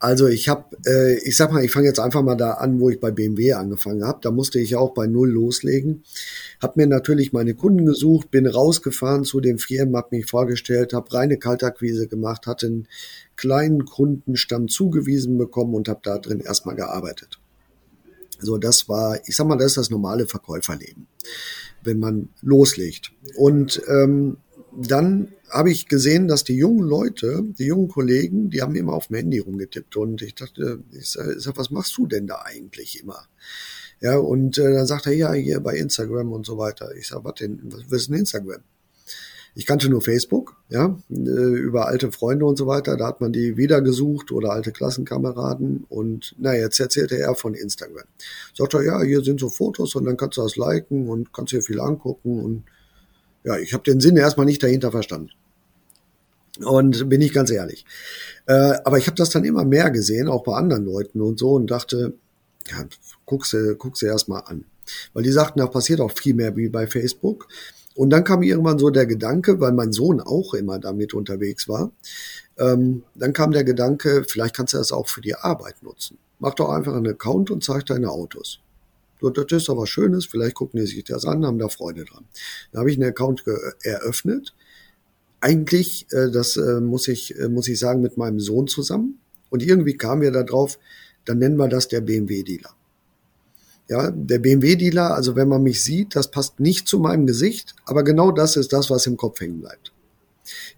Also 0.03 0.29
ich 0.29 0.49
habe, 0.49 0.77
äh, 0.87 1.19
ich 1.19 1.37
sag 1.37 1.53
mal, 1.53 1.63
ich 1.63 1.71
fange 1.71 1.87
jetzt 1.87 2.01
einfach 2.01 2.23
mal 2.23 2.35
da 2.35 2.53
an, 2.53 2.81
wo 2.81 2.89
ich 2.89 2.99
bei 2.99 3.11
BMW 3.11 3.53
angefangen 3.53 4.03
habe. 4.03 4.21
Da 4.23 4.31
musste 4.31 4.59
ich 4.59 4.75
auch 4.75 4.95
bei 4.95 5.07
null 5.07 5.29
loslegen. 5.29 6.05
Hab 6.59 6.79
mir 6.79 6.87
natürlich 6.87 7.35
meine 7.35 7.55
Kunden 7.55 7.85
gesucht, 7.85 8.31
bin 8.31 8.47
rausgefahren 8.47 9.25
zu 9.25 9.41
den 9.41 9.59
Firmen, 9.59 9.95
habe 9.95 10.17
mich 10.17 10.25
vorgestellt, 10.25 10.95
habe 10.95 11.13
reine 11.13 11.37
Kaltakquise 11.37 12.09
gemacht, 12.09 12.47
hatte 12.47 12.67
einen 12.67 12.89
kleinen 13.37 13.85
Kundenstamm 13.85 14.69
zugewiesen 14.69 15.37
bekommen 15.37 15.75
und 15.75 15.87
habe 15.87 16.01
da 16.03 16.17
drin 16.17 16.41
erstmal 16.41 16.77
gearbeitet. 16.77 17.39
So, 18.39 18.57
das 18.57 18.89
war, 18.89 19.21
ich 19.27 19.37
sag 19.37 19.47
mal, 19.49 19.57
das 19.57 19.67
ist 19.67 19.77
das 19.77 19.91
normale 19.91 20.27
Verkäuferleben, 20.27 21.09
wenn 21.85 21.99
man 21.99 22.31
loslegt. 22.41 23.13
Und 23.37 23.83
ähm, 23.87 24.39
dann 24.77 25.33
habe 25.51 25.71
ich 25.71 25.89
gesehen, 25.89 26.29
dass 26.29 26.45
die 26.45 26.57
jungen 26.57 26.87
Leute, 26.87 27.43
die 27.59 27.67
jungen 27.67 27.89
Kollegen, 27.89 28.51
die 28.51 28.63
haben 28.63 28.77
immer 28.77 28.93
auf 28.93 29.09
dem 29.09 29.17
Handy 29.17 29.39
rumgetippt. 29.39 29.97
Und 29.97 30.23
ich 30.23 30.35
dachte, 30.35 30.81
ich 30.93 31.11
sag, 31.11 31.57
was 31.57 31.71
machst 31.71 31.97
du 31.97 32.07
denn 32.07 32.27
da 32.27 32.43
eigentlich 32.45 33.03
immer? 33.03 33.27
Ja, 34.01 34.17
und 34.17 34.59
äh, 34.59 34.73
dann 34.73 34.87
sagt 34.87 35.07
er, 35.07 35.13
ja, 35.13 35.33
hier 35.33 35.61
bei 35.61 35.77
Instagram 35.77 36.33
und 36.33 36.47
so 36.47 36.57
weiter. 36.57 36.95
Ich 36.97 37.09
sag, 37.09 37.25
was 37.25 37.35
denn, 37.35 37.61
was 37.89 38.03
ist 38.03 38.09
denn 38.09 38.19
Instagram? 38.19 38.63
Ich 39.55 39.67
kannte 39.67 39.89
nur 39.89 40.01
Facebook, 40.01 40.57
ja, 40.69 40.97
äh, 41.11 41.15
über 41.15 41.89
alte 41.89 42.13
Freunde 42.13 42.47
und 42.47 42.57
so 42.57 42.67
weiter. 42.67 42.97
Da 42.97 43.09
hat 43.09 43.21
man 43.21 43.33
die 43.33 43.57
wiedergesucht 43.57 44.31
oder 44.33 44.53
alte 44.53 44.73
Klassenkameraden. 44.73 45.85
Und 45.89 46.35
na, 46.39 46.55
jetzt 46.55 46.79
erzählte 46.79 47.19
er 47.19 47.35
von 47.35 47.55
Instagram. 47.55 48.05
Sagt 48.55 48.75
er, 48.75 48.85
ja, 48.85 49.03
hier 49.03 49.23
sind 49.23 49.41
so 49.41 49.49
Fotos 49.49 49.95
und 49.97 50.05
dann 50.05 50.17
kannst 50.17 50.39
du 50.39 50.43
das 50.43 50.57
liken 50.57 51.09
und 51.09 51.33
kannst 51.33 51.53
dir 51.53 51.63
viel 51.63 51.81
angucken 51.81 52.41
und 52.41 52.65
ja, 53.45 53.59
ich 53.59 53.73
habe 53.73 53.85
den 53.85 54.01
Sinn 54.01 54.17
erstmal 54.17 54.47
nicht 54.47 54.63
dahinter 54.63 54.91
verstanden. 54.91 55.31
Und 56.65 57.09
bin 57.09 57.21
ich 57.21 57.33
ganz 57.33 57.51
ehrlich. 57.51 57.87
Äh, 58.47 58.75
aber 58.85 58.99
ich 58.99 59.07
habe 59.07 59.17
das 59.17 59.31
dann 59.31 59.45
immer 59.45 59.65
mehr 59.65 59.91
gesehen, 59.91 60.29
auch 60.29 60.43
bei 60.43 60.55
anderen 60.55 60.85
Leuten 60.85 61.21
und 61.21 61.39
so, 61.39 61.53
und 61.53 61.71
dachte, 61.71 62.15
ja, 62.71 62.85
guck's, 63.25 63.57
guck's 63.79 64.03
erstmal 64.03 64.43
an. 64.47 64.65
Weil 65.13 65.23
die 65.23 65.33
sagten, 65.33 65.61
da 65.61 65.67
passiert 65.67 66.01
auch 66.01 66.13
viel 66.13 66.35
mehr 66.35 66.57
wie 66.57 66.69
bei 66.69 66.87
Facebook. 66.87 67.49
Und 67.95 68.11
dann 68.11 68.25
kam 68.25 68.43
irgendwann 68.43 68.79
so 68.79 68.91
der 68.91 69.07
Gedanke, 69.07 69.61
weil 69.61 69.73
mein 69.73 69.93
Sohn 69.93 70.21
auch 70.21 70.55
immer 70.55 70.79
damit 70.79 71.15
unterwegs 71.15 71.69
war, 71.69 71.93
ähm, 72.59 73.03
dann 73.15 73.33
kam 73.33 73.53
der 73.53 73.65
Gedanke, 73.65 74.25
vielleicht 74.29 74.55
kannst 74.55 74.75
du 74.75 74.79
das 74.79 74.93
auch 74.93 75.09
für 75.09 75.21
die 75.21 75.35
Arbeit 75.35 75.83
nutzen. 75.83 76.19
Mach 76.39 76.55
doch 76.55 76.71
einfach 76.71 76.95
einen 76.95 77.09
Account 77.09 77.51
und 77.51 77.65
zeig 77.65 77.87
deine 77.87 78.11
Autos. 78.11 78.61
Das 79.23 79.47
ist 79.51 79.69
doch 79.69 79.77
was 79.77 79.89
Schönes, 79.89 80.27
vielleicht 80.27 80.55
gucken 80.55 80.81
die 80.81 80.87
sich 80.87 81.05
das 81.05 81.25
an, 81.25 81.45
haben 81.45 81.59
da 81.59 81.69
Freude 81.69 82.05
dran. 82.05 82.25
Da 82.73 82.81
habe 82.81 82.91
ich 82.91 82.97
einen 82.97 83.11
Account 83.11 83.45
eröffnet. 83.83 84.55
Eigentlich, 85.41 86.07
äh, 86.13 86.31
das 86.31 86.57
äh, 86.57 86.81
muss 86.81 87.09
ich, 87.09 87.39
äh, 87.39 87.49
muss 87.49 87.69
ich 87.69 87.79
sagen, 87.79 88.03
mit 88.03 88.17
meinem 88.19 88.41
Sohn 88.41 88.69
zusammen. 88.69 89.19
Und 89.49 89.63
irgendwie 89.63 89.97
kamen 89.97 90.23
wir 90.23 90.33
da 90.33 90.43
drauf, 90.43 90.79
dann 91.25 91.39
nennen 91.39 91.57
wir 91.57 91.69
das 91.69 91.89
der 91.89 92.03
BMW-Dealer. 92.03 92.71
Ja, 93.89 94.11
der 94.11 94.39
BMW-Dealer, 94.39 95.15
also 95.15 95.35
wenn 95.35 95.49
man 95.49 95.63
mich 95.63 95.83
sieht, 95.83 96.15
das 96.15 96.31
passt 96.31 96.61
nicht 96.61 96.87
zu 96.87 97.01
meinem 97.01 97.27
Gesicht, 97.27 97.75
aber 97.87 98.05
genau 98.05 98.31
das 98.31 98.57
ist 98.57 98.73
das, 98.73 98.89
was 98.91 99.07
im 99.07 99.17
Kopf 99.17 99.41
hängen 99.41 99.61
bleibt. 99.61 99.93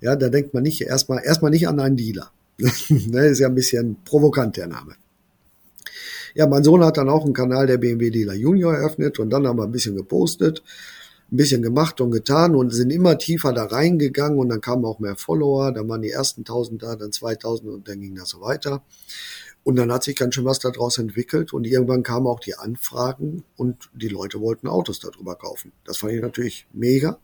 Ja, 0.00 0.16
da 0.16 0.28
denkt 0.28 0.54
man 0.54 0.62
nicht 0.62 0.80
erstmal, 0.80 1.22
erstmal 1.24 1.50
nicht 1.50 1.68
an 1.68 1.78
einen 1.78 1.96
Dealer. 1.96 2.30
das 2.58 2.90
ist 2.90 3.38
ja 3.40 3.48
ein 3.48 3.54
bisschen 3.54 3.96
provokant, 4.04 4.56
der 4.56 4.68
Name. 4.68 4.94
Ja, 6.34 6.46
mein 6.46 6.64
Sohn 6.64 6.84
hat 6.84 6.96
dann 6.96 7.08
auch 7.08 7.24
einen 7.24 7.34
Kanal 7.34 7.66
der 7.66 7.78
BMW 7.78 8.10
Dealer 8.10 8.34
Junior 8.34 8.74
eröffnet 8.74 9.18
und 9.18 9.30
dann 9.30 9.46
haben 9.46 9.58
wir 9.58 9.64
ein 9.64 9.72
bisschen 9.72 9.96
gepostet, 9.96 10.62
ein 11.30 11.36
bisschen 11.36 11.62
gemacht 11.62 12.00
und 12.00 12.10
getan 12.10 12.54
und 12.54 12.70
sind 12.70 12.90
immer 12.90 13.18
tiefer 13.18 13.52
da 13.52 13.64
reingegangen 13.64 14.38
und 14.38 14.48
dann 14.48 14.60
kamen 14.60 14.84
auch 14.84 14.98
mehr 14.98 15.16
Follower, 15.16 15.72
dann 15.72 15.88
waren 15.88 16.02
die 16.02 16.10
ersten 16.10 16.42
1000 16.42 16.82
da, 16.82 16.96
dann 16.96 17.12
2000 17.12 17.70
und 17.70 17.88
dann 17.88 18.00
ging 18.00 18.14
das 18.14 18.30
so 18.30 18.40
weiter. 18.40 18.82
Und 19.64 19.76
dann 19.76 19.92
hat 19.92 20.02
sich 20.02 20.16
ganz 20.16 20.34
schön 20.34 20.44
was 20.44 20.58
daraus 20.58 20.98
entwickelt 20.98 21.52
und 21.52 21.64
irgendwann 21.64 22.02
kamen 22.02 22.26
auch 22.26 22.40
die 22.40 22.56
Anfragen 22.56 23.44
und 23.56 23.90
die 23.94 24.08
Leute 24.08 24.40
wollten 24.40 24.66
Autos 24.66 24.98
darüber 24.98 25.36
kaufen. 25.36 25.70
Das 25.84 25.98
fand 25.98 26.14
ich 26.14 26.20
natürlich 26.20 26.66
mega. 26.72 27.18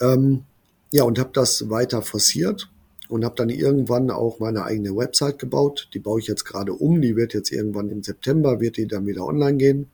Ähm, 0.00 0.44
ja, 0.90 1.04
und 1.04 1.18
habe 1.18 1.30
das 1.32 1.68
weiter 1.68 2.00
forciert 2.02 2.71
und 3.12 3.26
habe 3.26 3.34
dann 3.36 3.50
irgendwann 3.50 4.10
auch 4.10 4.40
meine 4.40 4.64
eigene 4.64 4.96
Website 4.96 5.38
gebaut. 5.38 5.90
Die 5.92 5.98
baue 5.98 6.18
ich 6.18 6.28
jetzt 6.28 6.46
gerade 6.46 6.72
um. 6.72 7.02
Die 7.02 7.14
wird 7.14 7.34
jetzt 7.34 7.52
irgendwann 7.52 7.90
im 7.90 8.02
September, 8.02 8.58
wird 8.58 8.78
die 8.78 8.86
dann 8.86 9.06
wieder 9.06 9.26
online 9.26 9.58
gehen. 9.58 9.90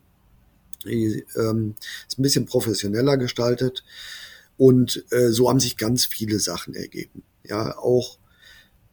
Die 0.85 1.25
ähm, 1.35 1.75
ist 2.07 2.17
ein 2.17 2.21
bisschen 2.21 2.45
professioneller 2.45 3.17
gestaltet. 3.17 3.83
Und 4.55 5.03
äh, 5.11 5.31
so 5.31 5.49
haben 5.49 5.59
sich 5.59 5.75
ganz 5.75 6.05
viele 6.05 6.39
Sachen 6.39 6.73
ergeben. 6.75 7.23
Ja, 7.43 7.77
auch, 7.77 8.19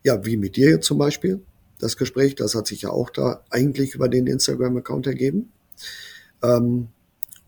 ja, 0.02 0.26
wie 0.26 0.36
mit 0.36 0.56
dir 0.56 0.70
jetzt 0.70 0.86
zum 0.86 0.98
Beispiel. 0.98 1.40
Das 1.78 1.96
Gespräch, 1.96 2.34
das 2.34 2.56
hat 2.56 2.66
sich 2.66 2.82
ja 2.82 2.90
auch 2.90 3.10
da 3.10 3.44
eigentlich 3.50 3.94
über 3.94 4.08
den 4.08 4.26
Instagram-Account 4.26 5.06
ergeben. 5.06 5.52
Ähm, 6.42 6.88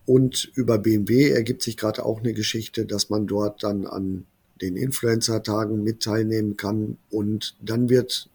und 0.06 0.44
über 0.54 0.78
BMW 0.78 1.30
ergibt 1.30 1.62
sich 1.62 1.76
gerade 1.76 2.04
auch 2.04 2.20
eine 2.20 2.34
Geschichte, 2.34 2.86
dass 2.86 3.10
man 3.10 3.26
dort 3.26 3.64
dann 3.64 3.84
an 3.84 4.26
den 4.60 4.76
Influencer-Tagen 4.76 5.82
mit 5.82 6.02
teilnehmen 6.02 6.56
kann. 6.56 6.98
Und 7.10 7.56
dann 7.60 7.88
wird, 7.88 8.28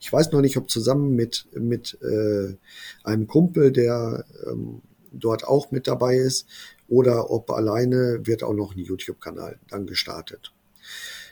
ich 0.00 0.12
weiß 0.12 0.32
noch 0.32 0.40
nicht, 0.40 0.56
ob 0.56 0.70
zusammen 0.70 1.14
mit, 1.14 1.46
mit 1.54 1.98
äh, 2.02 2.54
einem 3.04 3.26
Kumpel, 3.26 3.72
der 3.72 4.24
ähm, 4.46 4.82
dort 5.12 5.44
auch 5.44 5.70
mit 5.70 5.86
dabei 5.86 6.16
ist, 6.16 6.46
oder 6.88 7.30
ob 7.30 7.50
alleine 7.50 8.20
wird 8.26 8.42
auch 8.42 8.54
noch 8.54 8.76
ein 8.76 8.80
YouTube-Kanal 8.80 9.58
dann 9.68 9.86
gestartet. 9.86 10.52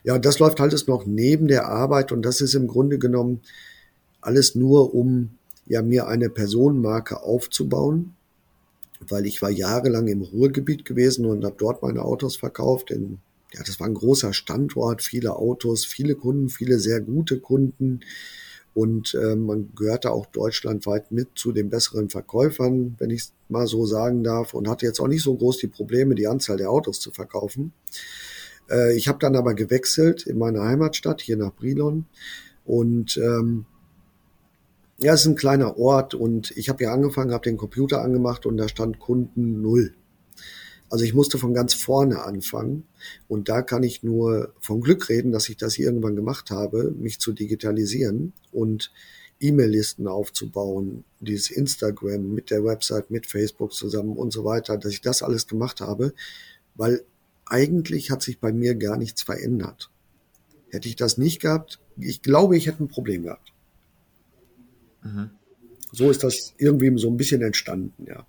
Ja, 0.02 0.18
das 0.18 0.38
läuft 0.38 0.60
halt 0.60 0.88
noch 0.88 1.06
neben 1.06 1.48
der 1.48 1.68
Arbeit 1.68 2.12
und 2.12 2.22
das 2.22 2.40
ist 2.40 2.54
im 2.54 2.66
Grunde 2.66 2.98
genommen 2.98 3.40
alles 4.20 4.54
nur, 4.54 4.94
um 4.94 5.38
ja 5.66 5.82
mir 5.82 6.08
eine 6.08 6.28
Personenmarke 6.28 7.22
aufzubauen, 7.22 8.14
weil 9.00 9.26
ich 9.26 9.40
war 9.42 9.50
jahrelang 9.50 10.08
im 10.08 10.22
Ruhrgebiet 10.22 10.84
gewesen 10.84 11.24
und 11.26 11.44
habe 11.44 11.56
dort 11.58 11.82
meine 11.82 12.02
Autos 12.02 12.37
verkauft 12.37 12.90
in 12.90 13.18
ja, 13.54 13.62
das 13.64 13.78
war 13.78 13.86
ein 13.86 13.94
großer 13.94 14.32
Standort, 14.32 15.02
viele 15.02 15.36
Autos, 15.36 15.84
viele 15.84 16.16
Kunden, 16.16 16.48
viele 16.48 16.78
sehr 16.78 17.00
gute 17.00 17.38
Kunden. 17.38 18.00
Und 18.74 19.14
äh, 19.14 19.36
man 19.36 19.70
gehörte 19.76 20.10
auch 20.10 20.26
deutschlandweit 20.26 21.12
mit 21.12 21.28
zu 21.36 21.52
den 21.52 21.70
besseren 21.70 22.10
Verkäufern, 22.10 22.96
wenn 22.98 23.10
ich 23.10 23.20
es 23.22 23.32
mal 23.48 23.68
so 23.68 23.86
sagen 23.86 24.24
darf, 24.24 24.52
und 24.52 24.68
hatte 24.68 24.86
jetzt 24.86 24.98
auch 24.98 25.06
nicht 25.06 25.22
so 25.22 25.36
groß 25.36 25.58
die 25.58 25.68
Probleme, 25.68 26.16
die 26.16 26.26
Anzahl 26.26 26.56
der 26.56 26.70
Autos 26.70 26.98
zu 26.98 27.12
verkaufen. 27.12 27.72
Äh, 28.68 28.96
ich 28.96 29.06
habe 29.06 29.20
dann 29.20 29.36
aber 29.36 29.54
gewechselt 29.54 30.26
in 30.26 30.38
meine 30.38 30.62
Heimatstadt, 30.62 31.20
hier 31.20 31.36
nach 31.36 31.52
Brilon. 31.52 32.06
Und 32.64 33.16
ähm, 33.18 33.66
ja, 34.98 35.14
es 35.14 35.20
ist 35.20 35.26
ein 35.26 35.36
kleiner 35.36 35.78
Ort 35.78 36.14
und 36.14 36.50
ich 36.56 36.68
habe 36.68 36.82
ja 36.82 36.92
angefangen, 36.92 37.32
habe 37.32 37.44
den 37.44 37.56
Computer 37.56 38.02
angemacht 38.02 38.46
und 38.46 38.56
da 38.56 38.68
stand 38.68 38.98
Kunden 38.98 39.62
null. 39.62 39.94
Also 40.90 41.04
ich 41.04 41.14
musste 41.14 41.38
von 41.38 41.54
ganz 41.54 41.74
vorne 41.74 42.22
anfangen 42.22 42.84
und 43.26 43.48
da 43.48 43.62
kann 43.62 43.82
ich 43.82 44.02
nur 44.02 44.52
vom 44.60 44.80
Glück 44.80 45.08
reden, 45.08 45.32
dass 45.32 45.48
ich 45.48 45.56
das 45.56 45.78
irgendwann 45.78 46.14
gemacht 46.14 46.50
habe, 46.50 46.92
mich 46.92 47.20
zu 47.20 47.32
digitalisieren 47.32 48.32
und 48.52 48.92
E-Mail-Listen 49.40 50.06
aufzubauen, 50.06 51.04
dieses 51.20 51.50
Instagram 51.50 52.32
mit 52.32 52.50
der 52.50 52.64
Website, 52.64 53.10
mit 53.10 53.26
Facebook 53.26 53.72
zusammen 53.72 54.16
und 54.16 54.32
so 54.32 54.44
weiter, 54.44 54.78
dass 54.78 54.92
ich 54.92 55.00
das 55.00 55.22
alles 55.22 55.46
gemacht 55.46 55.80
habe, 55.80 56.14
weil 56.76 57.04
eigentlich 57.46 58.10
hat 58.10 58.22
sich 58.22 58.38
bei 58.38 58.52
mir 58.52 58.74
gar 58.74 58.96
nichts 58.96 59.22
verändert. 59.22 59.90
Hätte 60.70 60.88
ich 60.88 60.96
das 60.96 61.18
nicht 61.18 61.40
gehabt, 61.40 61.80
ich 61.96 62.22
glaube, 62.22 62.56
ich 62.56 62.66
hätte 62.66 62.84
ein 62.84 62.88
Problem 62.88 63.24
gehabt. 63.24 63.52
Mhm. 65.02 65.30
So 65.92 66.10
ist 66.10 66.24
das 66.24 66.54
irgendwie 66.58 66.96
so 66.98 67.08
ein 67.08 67.16
bisschen 67.16 67.42
entstanden, 67.42 68.06
ja 68.06 68.26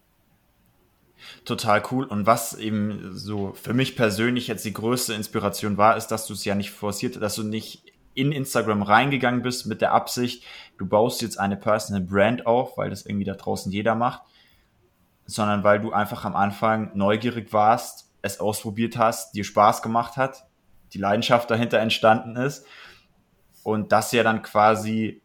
total 1.44 1.84
cool. 1.92 2.06
Und 2.06 2.26
was 2.26 2.54
eben 2.56 3.14
so 3.14 3.54
für 3.54 3.74
mich 3.74 3.96
persönlich 3.96 4.48
jetzt 4.48 4.66
die 4.66 4.74
größte 4.74 5.14
Inspiration 5.14 5.78
war, 5.78 5.98
ist, 5.98 6.08
dass 6.08 6.28
du 6.28 6.34
es 6.34 6.46
ja 6.46 6.56
nicht 6.56 6.72
forciert, 6.72 7.22
dass 7.22 7.36
du 7.36 7.44
nicht 7.44 7.84
in 8.14 8.32
Instagram 8.32 8.82
reingegangen 8.82 9.42
bist 9.42 9.68
mit 9.68 9.82
der 9.82 9.92
Absicht, 9.92 10.44
du 10.78 10.88
baust 10.88 11.22
jetzt 11.22 11.38
eine 11.40 11.58
Personal 11.58 12.02
Brand 12.02 12.46
auf, 12.46 12.78
weil 12.78 12.90
das 12.90 13.06
irgendwie 13.06 13.26
da 13.26 13.34
draußen 13.34 13.72
jeder 13.72 13.94
macht, 13.94 14.22
sondern 15.26 15.64
weil 15.64 15.80
du 15.82 15.92
einfach 15.92 16.24
am 16.26 16.36
Anfang 16.36 16.92
neugierig 16.96 17.52
warst, 17.52 18.10
es 18.22 18.40
ausprobiert 18.40 18.98
hast, 18.98 19.36
dir 19.36 19.44
Spaß 19.44 19.82
gemacht 19.82 20.18
hat, 20.18 20.48
die 20.94 20.98
Leidenschaft 20.98 21.52
dahinter 21.52 21.80
entstanden 21.80 22.38
ist 22.38 22.66
und 23.64 23.92
das 23.92 24.12
ja 24.14 24.24
dann 24.24 24.42
quasi 24.42 25.22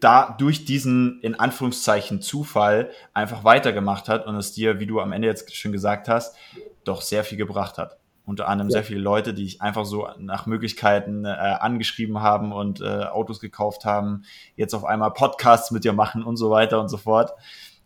da 0.00 0.34
durch 0.38 0.64
diesen 0.64 1.20
in 1.20 1.38
Anführungszeichen 1.38 2.22
Zufall 2.22 2.90
einfach 3.12 3.44
weitergemacht 3.44 4.08
hat 4.08 4.26
und 4.26 4.34
es 4.36 4.52
dir, 4.52 4.80
wie 4.80 4.86
du 4.86 5.00
am 5.00 5.12
Ende 5.12 5.28
jetzt 5.28 5.54
schon 5.54 5.72
gesagt 5.72 6.08
hast, 6.08 6.36
doch 6.84 7.02
sehr 7.02 7.24
viel 7.24 7.38
gebracht 7.38 7.78
hat. 7.78 7.98
unter 8.24 8.48
anderem 8.48 8.68
ja. 8.68 8.74
sehr 8.74 8.84
viele 8.84 9.00
Leute, 9.00 9.34
die 9.34 9.44
ich 9.44 9.60
einfach 9.60 9.84
so 9.84 10.08
nach 10.18 10.46
Möglichkeiten 10.46 11.24
äh, 11.24 11.28
angeschrieben 11.28 12.20
haben 12.20 12.52
und 12.52 12.80
äh, 12.80 13.04
Autos 13.04 13.40
gekauft 13.40 13.84
haben, 13.84 14.22
jetzt 14.56 14.74
auf 14.74 14.84
einmal 14.84 15.12
Podcasts 15.12 15.72
mit 15.72 15.84
dir 15.84 15.92
machen 15.92 16.22
und 16.22 16.36
so 16.36 16.50
weiter 16.50 16.80
und 16.80 16.88
so 16.88 16.96
fort. 16.96 17.32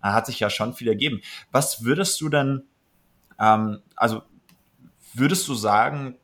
Da 0.02 0.12
hat 0.12 0.26
sich 0.26 0.38
ja 0.40 0.50
schon 0.50 0.74
viel 0.74 0.88
ergeben. 0.88 1.22
Was 1.50 1.84
würdest 1.84 2.20
du 2.20 2.28
denn, 2.28 2.64
ähm, 3.40 3.80
also 3.96 4.22
würdest 5.14 5.48
du 5.48 5.54
sagen, 5.54 6.16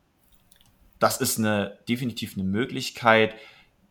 das 0.99 1.19
ist 1.19 1.39
eine 1.39 1.79
definitiv 1.89 2.35
eine 2.35 2.45
Möglichkeit, 2.45 3.35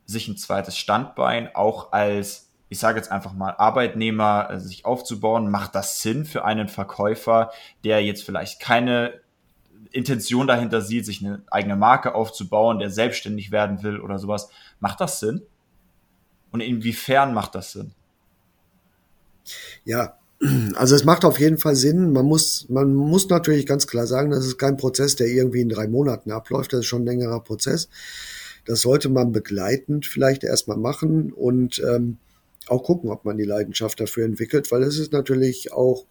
sich 0.09 0.27
ein 0.27 0.37
zweites 0.37 0.77
Standbein 0.77 1.53
auch 1.55 1.91
als 1.91 2.49
ich 2.69 2.77
sage 2.77 2.97
jetzt 2.97 3.11
einfach 3.11 3.33
mal, 3.33 3.55
Arbeitnehmer 3.57 4.49
äh, 4.51 4.59
sich 4.59 4.85
aufzubauen, 4.85 5.49
macht 5.49 5.75
das 5.75 6.01
Sinn 6.01 6.23
für 6.23 6.45
einen 6.45 6.69
Verkäufer, 6.69 7.51
der 7.83 8.03
jetzt 8.05 8.23
vielleicht 8.23 8.61
keine 8.61 9.19
Intention 9.91 10.45
dahinter 10.45 10.81
sieht, 10.81 11.05
sich 11.05 11.25
eine 11.25 11.41
eigene 11.49 11.75
Marke 11.75 12.13
aufzubauen, 12.13 12.77
der 12.77 12.91
selbstständig 12.91 13.51
werden 13.51 13.81
will 13.81 13.99
oder 13.99 14.19
sowas. 14.19 14.49
Macht 14.79 15.01
das 15.01 15.19
Sinn? 15.19 15.41
Und 16.51 16.61
inwiefern 16.61 17.33
macht 17.33 17.55
das 17.55 17.71
Sinn? 17.71 17.91
Ja, 19.83 20.19
also 20.75 20.95
es 20.95 21.05
macht 21.05 21.25
auf 21.25 21.39
jeden 21.39 21.57
Fall 21.57 21.75
Sinn. 21.75 22.13
Man 22.13 22.25
muss, 22.25 22.67
man 22.69 22.93
muss 22.93 23.29
natürlich 23.29 23.65
ganz 23.65 23.87
klar 23.87 24.05
sagen, 24.05 24.29
das 24.29 24.45
ist 24.45 24.59
kein 24.59 24.77
Prozess, 24.77 25.15
der 25.15 25.27
irgendwie 25.27 25.61
in 25.61 25.69
drei 25.69 25.87
Monaten 25.87 26.31
abläuft. 26.31 26.71
Das 26.71 26.81
ist 26.81 26.85
schon 26.85 27.01
ein 27.01 27.07
längerer 27.07 27.43
Prozess. 27.43 27.89
Das 28.69 28.81
sollte 28.81 29.09
man 29.09 29.31
begleitend 29.31 30.05
vielleicht 30.05 30.43
erstmal 30.43 30.77
machen 30.77 31.33
und 31.33 31.79
ähm, 31.79 32.17
auch 32.67 32.83
gucken, 32.83 33.09
ob 33.09 33.25
man 33.25 33.35
die 33.35 33.43
Leidenschaft 33.43 33.99
dafür 33.99 34.25
entwickelt, 34.25 34.71
weil 34.71 34.83
es 34.83 34.99
ist 34.99 35.11
natürlich 35.11 35.73
auch 35.73 36.05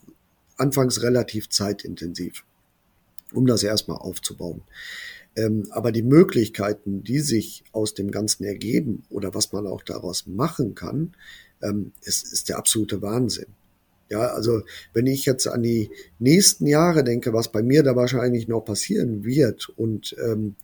anfangs 0.57 1.01
relativ 1.03 1.49
zeitintensiv 1.51 2.43
um 3.33 3.47
das 3.47 3.63
erstmal 3.63 3.99
aufzubauen. 3.99 4.63
Ähm, 5.37 5.69
aber 5.71 5.93
die 5.93 6.03
Möglichkeiten, 6.03 7.05
die 7.05 7.21
sich 7.21 7.63
aus 7.71 7.95
dem 7.95 8.11
Ganzen 8.11 8.43
ergeben 8.43 9.05
oder 9.09 9.35
was 9.35 9.53
man 9.53 9.69
auch 9.69 9.85
daraus 9.85 10.27
machen 10.27 10.75
kann, 10.75 11.15
ähm, 11.63 11.93
ist, 12.03 12.33
ist 12.33 12.49
der 12.49 12.59
absolute 12.59 13.03
Wahnsinn. 13.03 13.47
Ja, 14.09 14.33
also 14.33 14.63
wenn 14.95 15.07
ich 15.07 15.27
jetzt 15.27 15.47
an 15.47 15.63
die 15.63 15.91
nächsten 16.19 16.67
Jahre 16.67 17.05
denke, 17.05 17.33
was 17.33 17.53
bei 17.53 17.63
mir 17.63 17.85
da 17.85 17.95
wahrscheinlich 17.95 18.49
noch 18.49 18.63
passieren 18.63 19.25
wird 19.25 19.69
und 19.69 20.17
ähm, 20.25 20.57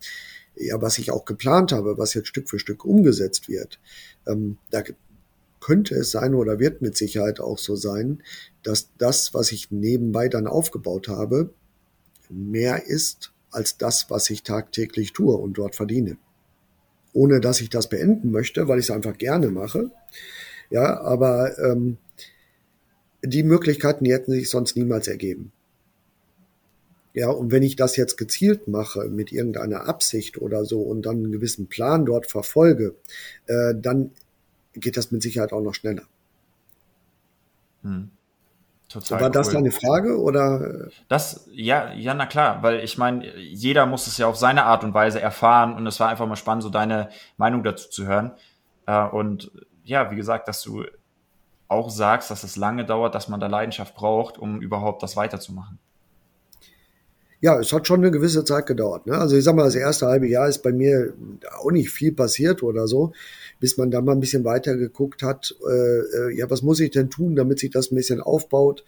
ja, 0.56 0.80
was 0.80 0.98
ich 0.98 1.10
auch 1.10 1.24
geplant 1.24 1.72
habe, 1.72 1.98
was 1.98 2.14
jetzt 2.14 2.28
Stück 2.28 2.48
für 2.48 2.58
Stück 2.58 2.84
umgesetzt 2.84 3.48
wird, 3.48 3.80
ähm, 4.26 4.58
da 4.70 4.82
könnte 5.60 5.94
es 5.94 6.10
sein 6.10 6.34
oder 6.34 6.58
wird 6.58 6.82
mit 6.82 6.96
Sicherheit 6.96 7.40
auch 7.40 7.58
so 7.58 7.74
sein, 7.74 8.22
dass 8.62 8.90
das, 8.98 9.32
was 9.32 9.50
ich 9.50 9.70
nebenbei 9.70 10.28
dann 10.28 10.46
aufgebaut 10.46 11.08
habe, 11.08 11.54
mehr 12.28 12.86
ist 12.86 13.32
als 13.50 13.78
das, 13.78 14.10
was 14.10 14.28
ich 14.30 14.42
tagtäglich 14.42 15.12
tue 15.12 15.34
und 15.34 15.56
dort 15.56 15.74
verdiene. 15.74 16.18
Ohne 17.12 17.40
dass 17.40 17.60
ich 17.60 17.70
das 17.70 17.88
beenden 17.88 18.30
möchte, 18.30 18.68
weil 18.68 18.78
ich 18.78 18.86
es 18.86 18.90
einfach 18.90 19.16
gerne 19.16 19.48
mache. 19.48 19.90
Ja, 20.70 21.00
aber 21.00 21.56
ähm, 21.58 21.98
die 23.22 23.42
Möglichkeiten, 23.42 24.04
die 24.04 24.12
hätten 24.12 24.32
sich 24.32 24.50
sonst 24.50 24.76
niemals 24.76 25.08
ergeben. 25.08 25.52
Ja, 27.14 27.30
und 27.30 27.52
wenn 27.52 27.62
ich 27.62 27.76
das 27.76 27.96
jetzt 27.96 28.16
gezielt 28.16 28.66
mache 28.66 29.04
mit 29.04 29.30
irgendeiner 29.30 29.86
Absicht 29.88 30.36
oder 30.38 30.64
so 30.64 30.82
und 30.82 31.06
dann 31.06 31.18
einen 31.18 31.32
gewissen 31.32 31.68
Plan 31.68 32.04
dort 32.04 32.26
verfolge, 32.26 32.96
äh, 33.46 33.72
dann 33.76 34.10
geht 34.72 34.96
das 34.96 35.12
mit 35.12 35.22
Sicherheit 35.22 35.52
auch 35.52 35.60
noch 35.60 35.74
schneller. 35.74 36.02
Hm. 37.82 38.10
Total 38.88 39.20
War 39.20 39.30
das 39.30 39.50
deine 39.50 39.70
Frage 39.70 40.20
oder? 40.20 40.88
Das, 41.08 41.48
ja, 41.52 41.92
ja, 41.92 42.14
na 42.14 42.26
klar, 42.26 42.62
weil 42.62 42.80
ich 42.80 42.98
meine, 42.98 43.36
jeder 43.38 43.86
muss 43.86 44.08
es 44.08 44.18
ja 44.18 44.26
auf 44.26 44.36
seine 44.36 44.64
Art 44.64 44.82
und 44.84 44.92
Weise 44.92 45.20
erfahren 45.20 45.74
und 45.74 45.86
es 45.86 46.00
war 46.00 46.08
einfach 46.08 46.26
mal 46.26 46.36
spannend, 46.36 46.64
so 46.64 46.70
deine 46.70 47.10
Meinung 47.36 47.62
dazu 47.62 47.88
zu 47.90 48.06
hören. 48.06 48.32
Äh, 48.86 49.06
und 49.06 49.52
ja, 49.84 50.10
wie 50.10 50.16
gesagt, 50.16 50.48
dass 50.48 50.62
du 50.62 50.84
auch 51.68 51.90
sagst, 51.90 52.30
dass 52.30 52.44
es 52.44 52.56
lange 52.56 52.84
dauert, 52.84 53.14
dass 53.14 53.28
man 53.28 53.40
da 53.40 53.46
Leidenschaft 53.46 53.94
braucht, 53.94 54.36
um 54.36 54.60
überhaupt 54.60 55.02
das 55.02 55.16
weiterzumachen. 55.16 55.78
Ja, 57.44 57.60
es 57.60 57.72
hat 57.74 57.86
schon 57.86 58.00
eine 58.00 58.10
gewisse 58.10 58.44
Zeit 58.44 58.64
gedauert. 58.64 59.06
Ne? 59.06 59.18
Also 59.18 59.36
ich 59.36 59.44
sag 59.44 59.54
mal, 59.54 59.64
das 59.64 59.74
erste 59.74 60.06
halbe 60.06 60.26
Jahr 60.26 60.48
ist 60.48 60.62
bei 60.62 60.72
mir 60.72 61.12
auch 61.58 61.70
nicht 61.70 61.90
viel 61.90 62.12
passiert 62.12 62.62
oder 62.62 62.88
so 62.88 63.12
bis 63.60 63.78
man 63.78 63.90
dann 63.90 64.04
mal 64.04 64.12
ein 64.12 64.20
bisschen 64.20 64.44
weiter 64.44 64.76
geguckt 64.76 65.22
hat, 65.22 65.54
äh, 65.66 65.72
äh, 65.72 66.36
ja, 66.36 66.50
was 66.50 66.60
muss 66.60 66.80
ich 66.80 66.90
denn 66.90 67.10
tun, 67.10 67.34
damit 67.34 67.58
sich 67.58 67.70
das 67.70 67.90
ein 67.90 67.94
bisschen 67.94 68.20
aufbaut? 68.20 68.84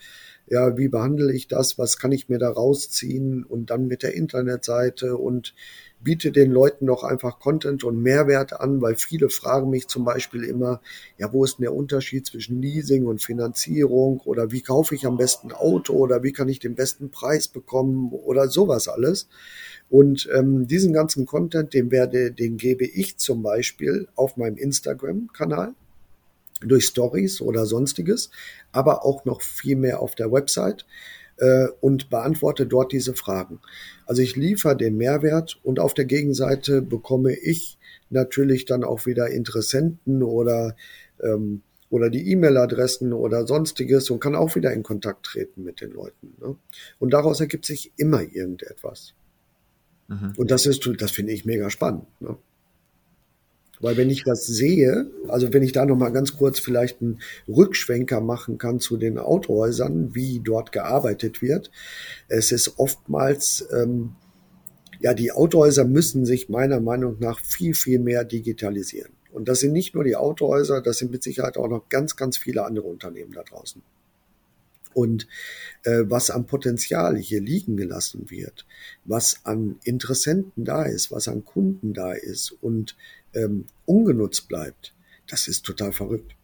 Ja, 0.48 0.76
wie 0.76 0.88
behandle 0.88 1.32
ich 1.32 1.48
das? 1.48 1.78
Was 1.78 1.98
kann 1.98 2.12
ich 2.12 2.28
mir 2.28 2.38
da 2.38 2.50
rausziehen? 2.50 3.44
Und 3.44 3.70
dann 3.70 3.86
mit 3.86 4.02
der 4.02 4.14
Internetseite 4.14 5.16
und 5.16 5.54
biete 6.00 6.30
den 6.30 6.50
Leuten 6.50 6.86
doch 6.86 7.04
einfach 7.04 7.38
Content 7.38 7.82
und 7.84 8.00
Mehrwert 8.02 8.52
an, 8.60 8.80
weil 8.80 8.96
viele 8.96 9.28
fragen 9.28 9.70
mich 9.70 9.88
zum 9.88 10.04
Beispiel 10.04 10.44
immer, 10.44 10.80
ja, 11.18 11.32
wo 11.32 11.44
ist 11.44 11.58
denn 11.58 11.64
der 11.64 11.74
Unterschied 11.74 12.26
zwischen 12.26 12.60
Leasing 12.60 13.06
und 13.06 13.22
Finanzierung 13.22 14.20
oder 14.20 14.52
wie 14.52 14.60
kaufe 14.60 14.94
ich 14.94 15.06
am 15.06 15.16
besten 15.16 15.52
Auto 15.52 15.94
oder 15.94 16.22
wie 16.22 16.32
kann 16.32 16.48
ich 16.48 16.58
den 16.58 16.74
besten 16.74 17.10
Preis 17.10 17.48
bekommen 17.48 18.12
oder 18.12 18.48
sowas 18.48 18.88
alles. 18.88 19.28
Und 19.88 20.28
ähm, 20.34 20.66
diesen 20.66 20.92
ganzen 20.92 21.26
Content, 21.26 21.72
den 21.74 21.90
werde, 21.90 22.32
den 22.32 22.56
gebe 22.56 22.84
ich 22.84 23.16
zum 23.18 23.42
Beispiel 23.42 24.08
auf 24.16 24.36
meinem 24.36 24.56
Instagram-Kanal 24.56 25.74
durch 26.60 26.86
Stories 26.86 27.40
oder 27.40 27.66
sonstiges, 27.66 28.30
aber 28.72 29.04
auch 29.04 29.24
noch 29.24 29.42
viel 29.42 29.76
mehr 29.76 30.00
auf 30.00 30.14
der 30.14 30.32
Website 30.32 30.86
äh, 31.38 31.66
und 31.80 32.10
beantworte 32.10 32.66
dort 32.66 32.92
diese 32.92 33.14
Fragen. 33.14 33.60
Also 34.06 34.22
ich 34.22 34.36
liefere 34.36 34.76
den 34.76 34.96
Mehrwert 34.96 35.58
und 35.62 35.80
auf 35.80 35.94
der 35.94 36.04
Gegenseite 36.04 36.82
bekomme 36.82 37.34
ich 37.34 37.78
natürlich 38.10 38.64
dann 38.64 38.84
auch 38.84 39.06
wieder 39.06 39.28
Interessenten 39.28 40.22
oder 40.22 40.76
ähm, 41.22 41.62
oder 41.88 42.10
die 42.10 42.30
E-Mail-Adressen 42.32 43.12
oder 43.12 43.46
sonstiges 43.46 44.10
und 44.10 44.20
kann 44.20 44.34
auch 44.34 44.56
wieder 44.56 44.72
in 44.72 44.82
Kontakt 44.82 45.26
treten 45.26 45.62
mit 45.62 45.80
den 45.80 45.92
Leuten. 45.92 46.34
Ne? 46.40 46.56
Und 46.98 47.10
daraus 47.10 47.40
ergibt 47.40 47.64
sich 47.64 47.92
immer 47.96 48.22
irgendetwas. 48.22 49.14
Mhm. 50.08 50.32
Und 50.36 50.50
das 50.50 50.66
ist, 50.66 50.88
das 50.98 51.10
finde 51.10 51.32
ich 51.32 51.44
mega 51.44 51.70
spannend. 51.70 52.06
Ne? 52.20 52.36
Weil 53.80 53.96
wenn 53.96 54.10
ich 54.10 54.24
das 54.24 54.46
sehe, 54.46 55.10
also 55.28 55.52
wenn 55.52 55.62
ich 55.62 55.72
da 55.72 55.84
nochmal 55.84 56.12
ganz 56.12 56.36
kurz 56.36 56.58
vielleicht 56.58 57.02
einen 57.02 57.20
Rückschwenker 57.48 58.20
machen 58.20 58.58
kann 58.58 58.80
zu 58.80 58.96
den 58.96 59.18
Autohäusern, 59.18 60.14
wie 60.14 60.40
dort 60.40 60.72
gearbeitet 60.72 61.42
wird, 61.42 61.70
es 62.28 62.52
ist 62.52 62.78
oftmals, 62.78 63.66
ähm, 63.72 64.16
ja, 65.00 65.12
die 65.12 65.32
Autohäuser 65.32 65.84
müssen 65.84 66.24
sich 66.24 66.48
meiner 66.48 66.80
Meinung 66.80 67.16
nach 67.20 67.40
viel, 67.40 67.74
viel 67.74 67.98
mehr 67.98 68.24
digitalisieren. 68.24 69.12
Und 69.30 69.48
das 69.48 69.60
sind 69.60 69.72
nicht 69.72 69.94
nur 69.94 70.04
die 70.04 70.16
Autohäuser, 70.16 70.80
das 70.80 70.98
sind 70.98 71.10
mit 71.12 71.22
Sicherheit 71.22 71.58
auch 71.58 71.68
noch 71.68 71.90
ganz, 71.90 72.16
ganz 72.16 72.38
viele 72.38 72.64
andere 72.64 72.86
Unternehmen 72.86 73.32
da 73.32 73.42
draußen 73.42 73.82
und 74.96 75.28
äh, 75.82 76.04
was 76.06 76.30
am 76.30 76.46
Potenzial 76.46 77.16
hier 77.18 77.42
liegen 77.42 77.76
gelassen 77.76 78.30
wird, 78.30 78.66
was 79.04 79.40
an 79.44 79.78
Interessenten 79.84 80.64
da 80.64 80.84
ist, 80.84 81.12
was 81.12 81.28
an 81.28 81.44
Kunden 81.44 81.92
da 81.92 82.12
ist 82.12 82.50
und 82.62 82.96
ähm, 83.34 83.66
ungenutzt 83.84 84.48
bleibt, 84.48 84.94
das 85.28 85.48
ist 85.48 85.64
total 85.64 85.92
verrückt. 85.92 86.34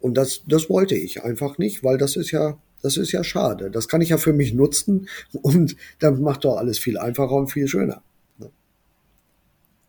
Und 0.00 0.14
das, 0.14 0.42
das 0.46 0.68
wollte 0.70 0.94
ich 0.94 1.24
einfach 1.24 1.58
nicht, 1.58 1.82
weil 1.82 1.98
das 1.98 2.16
ist 2.16 2.30
ja, 2.30 2.58
das 2.82 2.96
ist 2.96 3.12
ja 3.12 3.24
schade. 3.24 3.70
Das 3.70 3.88
kann 3.88 4.00
ich 4.00 4.10
ja 4.10 4.18
für 4.18 4.32
mich 4.32 4.52
nutzen 4.52 5.08
und 5.32 5.76
dann 5.98 6.22
macht 6.22 6.44
doch 6.44 6.56
alles 6.56 6.78
viel 6.78 6.98
einfacher 6.98 7.32
und 7.32 7.48
viel 7.48 7.68
schöner. 7.68 8.02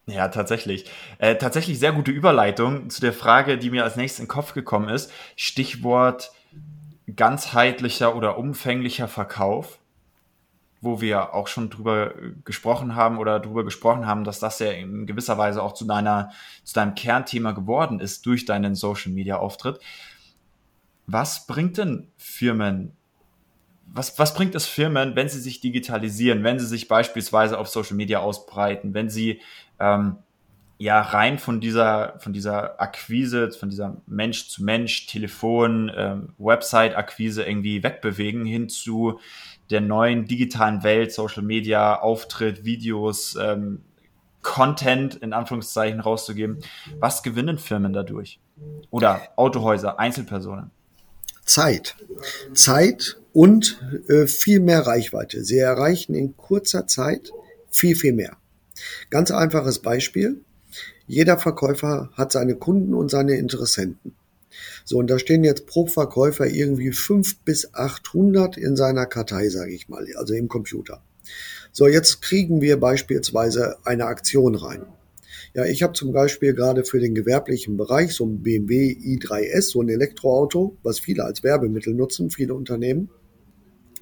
Ja, 0.10 0.30
tatsächlich. 0.30 0.86
Äh, 1.20 1.36
tatsächlich 1.36 1.80
sehr 1.80 1.92
gute 1.92 2.12
Überleitung 2.12 2.90
zu 2.90 3.02
der 3.02 3.12
Frage, 3.12 3.58
die 3.58 3.70
mir 3.70 3.84
als 3.84 3.98
nächstes 3.98 4.20
in 4.20 4.26
den 4.26 4.30
Kopf 4.30 4.54
gekommen 4.54 4.88
ist. 4.88 5.12
Stichwort 5.36 6.32
ganzheitlicher 7.14 8.16
oder 8.16 8.38
umfänglicher 8.38 9.08
Verkauf, 9.08 9.80
wo 10.82 11.02
wir 11.02 11.34
auch 11.34 11.48
schon 11.48 11.70
drüber 11.70 12.14
gesprochen 12.46 12.96
haben 12.96 13.18
oder 13.18 13.40
drüber 13.40 13.64
gesprochen 13.64 14.06
haben, 14.06 14.24
dass 14.24 14.40
das 14.40 14.60
ja 14.60 14.72
in 14.72 15.06
gewisser 15.06 15.38
Weise 15.38 15.62
auch 15.64 15.74
zu 15.74 15.86
deiner, 15.86 16.32
zu 16.64 16.76
deinem 16.76 16.96
Kernthema 16.96 17.52
geworden 17.52 18.00
ist 18.00 18.26
durch 18.26 18.46
deinen 18.46 18.76
Social 18.76 19.12
Media 19.12 19.38
Auftritt. 19.38 19.80
Was 21.08 21.48
bringt 21.48 21.78
denn 21.78 22.10
Firmen, 22.18 22.92
was, 23.88 24.20
was 24.20 24.34
bringt 24.34 24.54
es 24.56 24.66
Firmen, 24.66 25.16
wenn 25.16 25.30
sie 25.30 25.40
sich 25.40 25.62
digitalisieren, 25.62 26.44
wenn 26.44 26.60
sie 26.60 26.68
sich 26.68 26.88
beispielsweise 26.88 27.58
auf 27.58 27.70
Social 27.70 27.96
Media 27.96 28.20
ausbreiten, 28.20 28.94
wenn 28.94 29.10
sie 29.10 29.42
ähm, 29.80 30.18
ja 30.78 31.02
rein 31.02 31.40
von 31.40 31.60
dieser, 31.60 32.20
von 32.20 32.34
dieser 32.34 32.80
Akquise, 32.80 33.52
von 33.52 33.70
dieser 33.70 33.98
Mensch 34.06 34.50
zu 34.50 34.64
Mensch, 34.64 35.08
Telefon, 35.08 35.92
ähm, 35.96 36.30
Website-Akquise 36.38 37.44
irgendwie 37.44 37.84
wegbewegen 37.84 38.46
hin 38.46 38.70
zu 38.70 39.20
der 39.70 39.82
neuen 39.82 40.26
digitalen 40.26 40.84
Welt, 40.84 41.12
Social 41.12 41.44
Media, 41.44 42.00
Auftritt, 42.00 42.64
Videos, 42.64 43.38
ähm, 43.42 43.82
Content 44.42 45.16
in 45.16 45.34
Anführungszeichen 45.34 46.00
rauszugeben. 46.00 46.60
Was 47.00 47.24
gewinnen 47.24 47.58
Firmen 47.58 47.92
dadurch? 47.92 48.40
Oder 48.92 49.22
Autohäuser, 49.36 50.00
Einzelpersonen? 50.00 50.72
Zeit. 51.44 51.96
Zeit 52.54 53.18
und 53.34 53.82
äh, 54.08 54.28
viel 54.28 54.60
mehr 54.60 54.86
Reichweite. 54.86 55.44
Sie 55.44 55.58
erreichen 55.58 56.14
in 56.14 56.38
kurzer 56.38 56.88
Zeit 56.88 57.32
viel, 57.70 57.96
viel 57.96 58.14
mehr. 58.14 58.38
Ganz 59.10 59.32
einfaches 59.32 59.80
Beispiel. 59.80 60.44
Jeder 61.08 61.38
Verkäufer 61.38 62.10
hat 62.14 62.34
seine 62.34 62.56
Kunden 62.56 62.94
und 62.94 63.10
seine 63.10 63.38
Interessenten. 63.38 64.14
So, 64.84 64.98
und 64.98 65.10
da 65.10 65.20
stehen 65.20 65.44
jetzt 65.44 65.66
pro 65.66 65.88
Verkäufer 65.88 66.48
irgendwie 66.48 66.92
fünf 66.92 67.40
bis 67.40 67.74
achthundert 67.74 68.58
in 68.58 68.76
seiner 68.76 69.06
Kartei, 69.06 69.50
sage 69.50 69.74
ich 69.74 69.90
mal, 69.90 70.06
also 70.18 70.34
im 70.34 70.48
Computer. 70.48 71.02
So, 71.72 71.88
jetzt 71.88 72.22
kriegen 72.22 72.62
wir 72.62 72.80
beispielsweise 72.80 73.78
eine 73.86 74.06
Aktion 74.06 74.56
rein. 74.56 74.86
Ja, 75.54 75.66
ich 75.66 75.82
habe 75.82 75.94
zum 75.94 76.12
Beispiel 76.12 76.54
gerade 76.54 76.84
für 76.84 77.00
den 77.00 77.16
gewerblichen 77.16 77.78
Bereich 77.78 78.14
so 78.14 78.26
ein 78.26 78.44
BMW 78.44 78.92
i3S, 78.92 79.72
so 79.72 79.82
ein 79.82 79.90
Elektroauto, 79.90 80.78
was 80.84 81.00
viele 81.00 81.24
als 81.24 81.44
Werbemittel 81.44 81.94
nutzen, 81.94 82.30
viele 82.30 82.54
Unternehmen. 82.54 83.10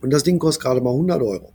Und 0.01 0.11
das 0.11 0.23
Ding 0.23 0.39
kostet 0.39 0.63
gerade 0.63 0.81
mal 0.81 0.91
100 0.91 1.21
Euro. 1.21 1.53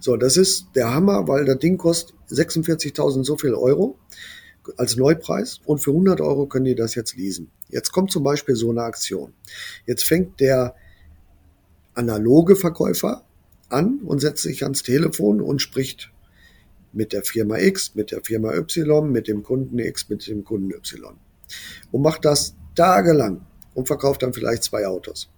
So, 0.00 0.16
das 0.16 0.36
ist 0.36 0.68
der 0.74 0.94
Hammer, 0.94 1.26
weil 1.28 1.44
das 1.44 1.58
Ding 1.58 1.78
kostet 1.78 2.14
46.000 2.30 3.24
so 3.24 3.36
viel 3.36 3.54
Euro 3.54 3.98
als 4.76 4.96
Neupreis 4.96 5.60
und 5.64 5.78
für 5.78 5.90
100 5.90 6.20
Euro 6.20 6.46
können 6.46 6.64
die 6.64 6.74
das 6.74 6.94
jetzt 6.94 7.16
leasen. 7.16 7.50
Jetzt 7.68 7.92
kommt 7.92 8.10
zum 8.10 8.22
Beispiel 8.22 8.56
so 8.56 8.70
eine 8.70 8.82
Aktion. 8.82 9.32
Jetzt 9.86 10.04
fängt 10.04 10.40
der 10.40 10.74
analoge 11.94 12.56
Verkäufer 12.56 13.24
an 13.68 14.00
und 14.04 14.20
setzt 14.20 14.42
sich 14.42 14.62
ans 14.62 14.82
Telefon 14.82 15.40
und 15.40 15.60
spricht 15.60 16.10
mit 16.92 17.12
der 17.12 17.24
Firma 17.24 17.58
X, 17.58 17.94
mit 17.94 18.10
der 18.10 18.22
Firma 18.22 18.54
Y, 18.54 19.10
mit 19.10 19.28
dem 19.28 19.42
Kunden 19.42 19.78
X, 19.78 20.08
mit 20.08 20.26
dem 20.26 20.44
Kunden 20.44 20.72
Y. 20.72 21.16
Und 21.90 22.02
macht 22.02 22.24
das 22.24 22.54
tagelang 22.74 23.46
und 23.74 23.86
verkauft 23.86 24.22
dann 24.22 24.32
vielleicht 24.32 24.62
zwei 24.62 24.86
Autos. 24.86 25.28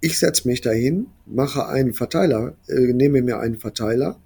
Ich 0.00 0.18
setze 0.18 0.46
mich 0.48 0.60
dahin, 0.60 1.08
mache 1.26 1.66
einen 1.66 1.94
Verteiler, 1.94 2.56
äh, 2.68 2.92
nehme 2.92 3.22
mir 3.22 3.38
einen 3.38 3.56
Verteiler, 3.56 4.20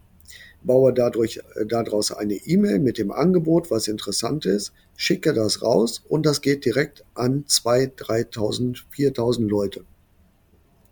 baue 0.63 0.93
dadurch, 0.93 1.41
äh, 1.57 1.67
daraus 1.67 2.13
eine 2.13 2.35
E-Mail 2.35 2.79
mit 2.79 2.99
dem 2.99 3.11
Angebot, 3.11 3.71
was 3.71 3.89
interessant 3.89 4.47
ist, 4.47 4.73
schicke 4.97 5.33
das 5.33 5.63
raus 5.63 6.03
und 6.09 6.27
das 6.27 6.41
geht 6.41 6.65
direkt 6.65 7.05
an 7.15 7.45
2.000, 7.47 7.97
3.000, 7.97 8.83
4.000 8.95 9.49
Leute. 9.49 9.85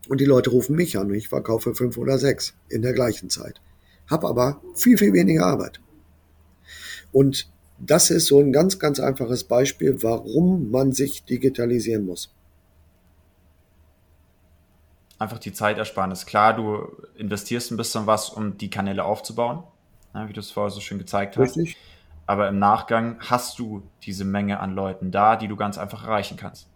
Und 0.08 0.20
die 0.20 0.26
Leute 0.26 0.50
rufen 0.50 0.76
mich 0.76 0.96
an 0.96 1.08
und 1.08 1.14
ich 1.14 1.28
verkaufe 1.28 1.74
fünf 1.74 1.98
oder 1.98 2.18
sechs 2.18 2.54
in 2.68 2.82
der 2.82 2.94
gleichen 2.94 3.28
Zeit. 3.28 3.60
Hab 4.08 4.24
aber 4.24 4.62
viel, 4.74 4.96
viel 4.96 5.12
weniger 5.12 5.44
Arbeit. 5.44 5.80
Und 7.12 7.50
das 7.78 8.10
ist 8.10 8.26
so 8.26 8.40
ein 8.40 8.52
ganz, 8.52 8.78
ganz 8.78 9.00
einfaches 9.00 9.44
Beispiel, 9.44 10.02
warum 10.02 10.70
man 10.70 10.92
sich 10.92 11.24
digitalisieren 11.24 12.06
muss 12.06 12.30
einfach 15.18 15.38
die 15.38 15.52
Zeitersparnis. 15.52 16.26
Klar, 16.26 16.54
du 16.54 16.88
investierst 17.16 17.70
ein 17.70 17.76
bisschen 17.76 18.06
was, 18.06 18.30
um 18.30 18.56
die 18.56 18.70
Kanäle 18.70 19.04
aufzubauen, 19.04 19.62
wie 20.14 20.32
du 20.32 20.40
es 20.40 20.50
vorher 20.50 20.70
so 20.70 20.80
schön 20.80 20.98
gezeigt 20.98 21.36
hast. 21.36 21.56
Richtig. 21.56 21.76
Aber 22.26 22.48
im 22.48 22.58
Nachgang 22.58 23.16
hast 23.20 23.58
du 23.58 23.82
diese 24.02 24.24
Menge 24.24 24.60
an 24.60 24.74
Leuten 24.74 25.10
da, 25.10 25.36
die 25.36 25.48
du 25.48 25.56
ganz 25.56 25.78
einfach 25.78 26.04
erreichen 26.04 26.36
kannst. 26.36 26.68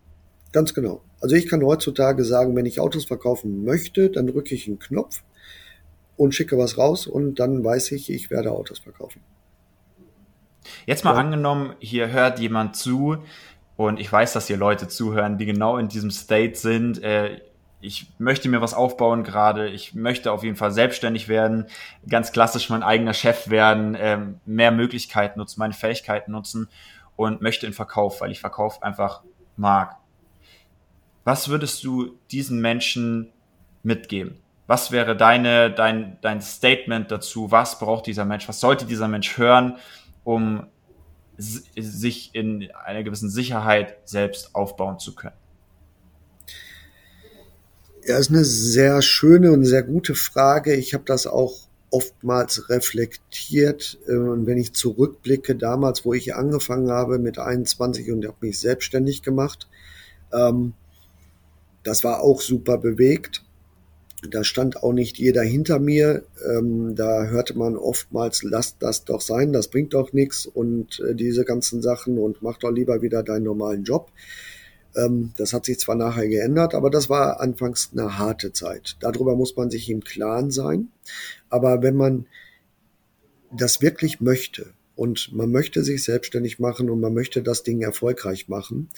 Ganz 0.52 0.74
genau. 0.74 1.02
Also 1.20 1.36
ich 1.36 1.48
kann 1.48 1.62
heutzutage 1.62 2.24
sagen, 2.24 2.56
wenn 2.56 2.66
ich 2.66 2.80
Autos 2.80 3.04
verkaufen 3.04 3.64
möchte, 3.64 4.10
dann 4.10 4.26
drücke 4.26 4.54
ich 4.54 4.66
einen 4.66 4.78
Knopf 4.78 5.22
und 6.16 6.34
schicke 6.34 6.58
was 6.58 6.78
raus 6.78 7.06
und 7.06 7.38
dann 7.38 7.64
weiß 7.64 7.92
ich, 7.92 8.10
ich 8.10 8.30
werde 8.30 8.50
Autos 8.50 8.78
verkaufen. 8.78 9.22
Jetzt 10.86 11.04
mal 11.04 11.14
ja. 11.14 11.20
angenommen, 11.20 11.74
hier 11.80 12.10
hört 12.10 12.38
jemand 12.38 12.76
zu 12.76 13.18
und 13.76 14.00
ich 14.00 14.10
weiß, 14.12 14.32
dass 14.32 14.46
hier 14.46 14.56
Leute 14.56 14.88
zuhören, 14.88 15.38
die 15.38 15.46
genau 15.46 15.78
in 15.78 15.88
diesem 15.88 16.10
State 16.10 16.56
sind. 16.56 17.02
Äh, 17.02 17.40
ich 17.82 18.06
möchte 18.18 18.48
mir 18.48 18.60
was 18.60 18.74
aufbauen 18.74 19.24
gerade, 19.24 19.68
ich 19.68 19.94
möchte 19.94 20.30
auf 20.32 20.44
jeden 20.44 20.56
Fall 20.56 20.70
selbstständig 20.70 21.28
werden, 21.28 21.66
ganz 22.08 22.32
klassisch 22.32 22.70
mein 22.70 22.84
eigener 22.84 23.12
Chef 23.12 23.50
werden, 23.50 23.96
ähm, 23.98 24.40
mehr 24.46 24.70
Möglichkeiten 24.70 25.40
nutzen, 25.40 25.58
meine 25.58 25.74
Fähigkeiten 25.74 26.30
nutzen 26.30 26.68
und 27.16 27.42
möchte 27.42 27.66
in 27.66 27.72
Verkauf, 27.72 28.20
weil 28.20 28.30
ich 28.30 28.40
Verkauf 28.40 28.82
einfach 28.82 29.22
mag. 29.56 29.96
Was 31.24 31.48
würdest 31.48 31.82
du 31.84 32.18
diesen 32.30 32.60
Menschen 32.60 33.32
mitgeben? 33.82 34.38
Was 34.68 34.92
wäre 34.92 35.16
deine, 35.16 35.70
dein, 35.70 36.18
dein 36.22 36.40
Statement 36.40 37.10
dazu? 37.10 37.50
Was 37.50 37.78
braucht 37.78 38.06
dieser 38.06 38.24
Mensch? 38.24 38.48
Was 38.48 38.60
sollte 38.60 38.86
dieser 38.86 39.08
Mensch 39.08 39.36
hören, 39.36 39.76
um 40.24 40.66
sich 41.36 42.34
in 42.34 42.70
einer 42.84 43.02
gewissen 43.02 43.28
Sicherheit 43.28 43.96
selbst 44.04 44.54
aufbauen 44.54 45.00
zu 45.00 45.14
können? 45.16 45.41
Ja, 48.04 48.18
ist 48.18 48.30
eine 48.30 48.44
sehr 48.44 49.00
schöne 49.00 49.52
und 49.52 49.64
sehr 49.64 49.84
gute 49.84 50.16
Frage. 50.16 50.74
Ich 50.74 50.92
habe 50.92 51.04
das 51.06 51.28
auch 51.28 51.68
oftmals 51.90 52.68
reflektiert. 52.68 53.98
Äh, 54.08 54.16
und 54.16 54.46
wenn 54.46 54.58
ich 54.58 54.72
zurückblicke, 54.72 55.54
damals, 55.54 56.04
wo 56.04 56.12
ich 56.12 56.34
angefangen 56.34 56.90
habe 56.90 57.18
mit 57.18 57.38
21 57.38 58.10
und 58.10 58.26
habe 58.26 58.38
mich 58.40 58.58
selbstständig 58.58 59.22
gemacht, 59.22 59.68
ähm, 60.32 60.72
das 61.84 62.02
war 62.02 62.20
auch 62.20 62.40
super 62.40 62.78
bewegt. 62.78 63.44
Da 64.28 64.42
stand 64.42 64.82
auch 64.82 64.92
nicht 64.92 65.18
jeder 65.18 65.42
hinter 65.42 65.78
mir. 65.78 66.24
Ähm, 66.48 66.94
da 66.96 67.26
hörte 67.26 67.56
man 67.56 67.76
oftmals, 67.76 68.42
lass 68.42 68.78
das 68.78 69.04
doch 69.04 69.20
sein, 69.20 69.52
das 69.52 69.68
bringt 69.68 69.94
doch 69.94 70.12
nichts 70.12 70.46
und 70.46 71.00
äh, 71.00 71.14
diese 71.14 71.44
ganzen 71.44 71.82
Sachen 71.82 72.18
und 72.18 72.42
mach 72.42 72.58
doch 72.58 72.70
lieber 72.70 73.02
wieder 73.02 73.22
deinen 73.22 73.44
normalen 73.44 73.84
Job. 73.84 74.10
Ähm, 74.96 75.32
das 75.36 75.52
hat 75.52 75.64
sich 75.64 75.78
zwar 75.78 75.94
nachher 75.94 76.28
geändert, 76.28 76.74
aber 76.74 76.90
das 76.90 77.08
war 77.08 77.40
anfangs 77.40 77.90
eine 77.92 78.18
harte 78.18 78.52
Zeit. 78.52 78.96
Darüber 79.00 79.36
muss 79.36 79.56
man 79.56 79.70
sich 79.70 79.88
im 79.90 80.02
Klaren 80.02 80.50
sein. 80.50 80.88
Aber 81.48 81.82
wenn 81.82 81.96
man 81.96 82.26
das 83.50 83.82
wirklich 83.82 84.20
möchte 84.20 84.72
und 84.96 85.32
man 85.32 85.50
möchte 85.50 85.84
sich 85.84 86.04
selbstständig 86.04 86.58
machen 86.58 86.90
und 86.90 87.00
man 87.00 87.14
möchte 87.14 87.42
das 87.42 87.62
Ding 87.62 87.82
erfolgreich 87.82 88.48
machen, 88.48 88.88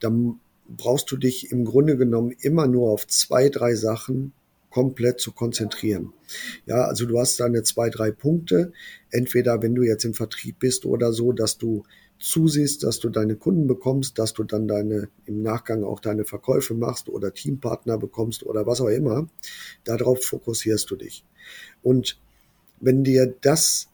dann 0.00 0.40
brauchst 0.68 1.10
du 1.10 1.16
dich 1.16 1.50
im 1.50 1.64
Grunde 1.64 1.96
genommen 1.96 2.34
immer 2.40 2.66
nur 2.66 2.90
auf 2.90 3.06
zwei, 3.06 3.48
drei 3.48 3.74
Sachen 3.74 4.32
komplett 4.70 5.20
zu 5.20 5.30
konzentrieren. 5.30 6.12
Ja, 6.66 6.86
also 6.86 7.06
du 7.06 7.20
hast 7.20 7.38
deine 7.38 7.62
zwei, 7.62 7.90
drei 7.90 8.10
Punkte. 8.10 8.72
Entweder 9.10 9.62
wenn 9.62 9.74
du 9.74 9.82
jetzt 9.82 10.04
im 10.04 10.14
Vertrieb 10.14 10.58
bist 10.58 10.84
oder 10.84 11.12
so, 11.12 11.32
dass 11.32 11.58
du 11.58 11.84
zusiehst, 12.18 12.82
dass 12.82 13.00
du 13.00 13.08
deine 13.10 13.36
Kunden 13.36 13.66
bekommst, 13.66 14.18
dass 14.18 14.32
du 14.32 14.44
dann 14.44 14.66
deine, 14.66 15.08
im 15.26 15.42
Nachgang 15.42 15.84
auch 15.84 16.00
deine 16.00 16.24
Verkäufe 16.24 16.74
machst 16.74 17.08
oder 17.08 17.34
Teampartner 17.34 17.98
bekommst 17.98 18.44
oder 18.44 18.66
was 18.66 18.80
auch 18.80 18.88
immer. 18.88 19.28
Darauf 19.84 20.24
fokussierst 20.24 20.90
du 20.90 20.96
dich. 20.96 21.24
Und 21.82 22.18
wenn 22.80 23.04
dir 23.04 23.34
das, 23.42 23.88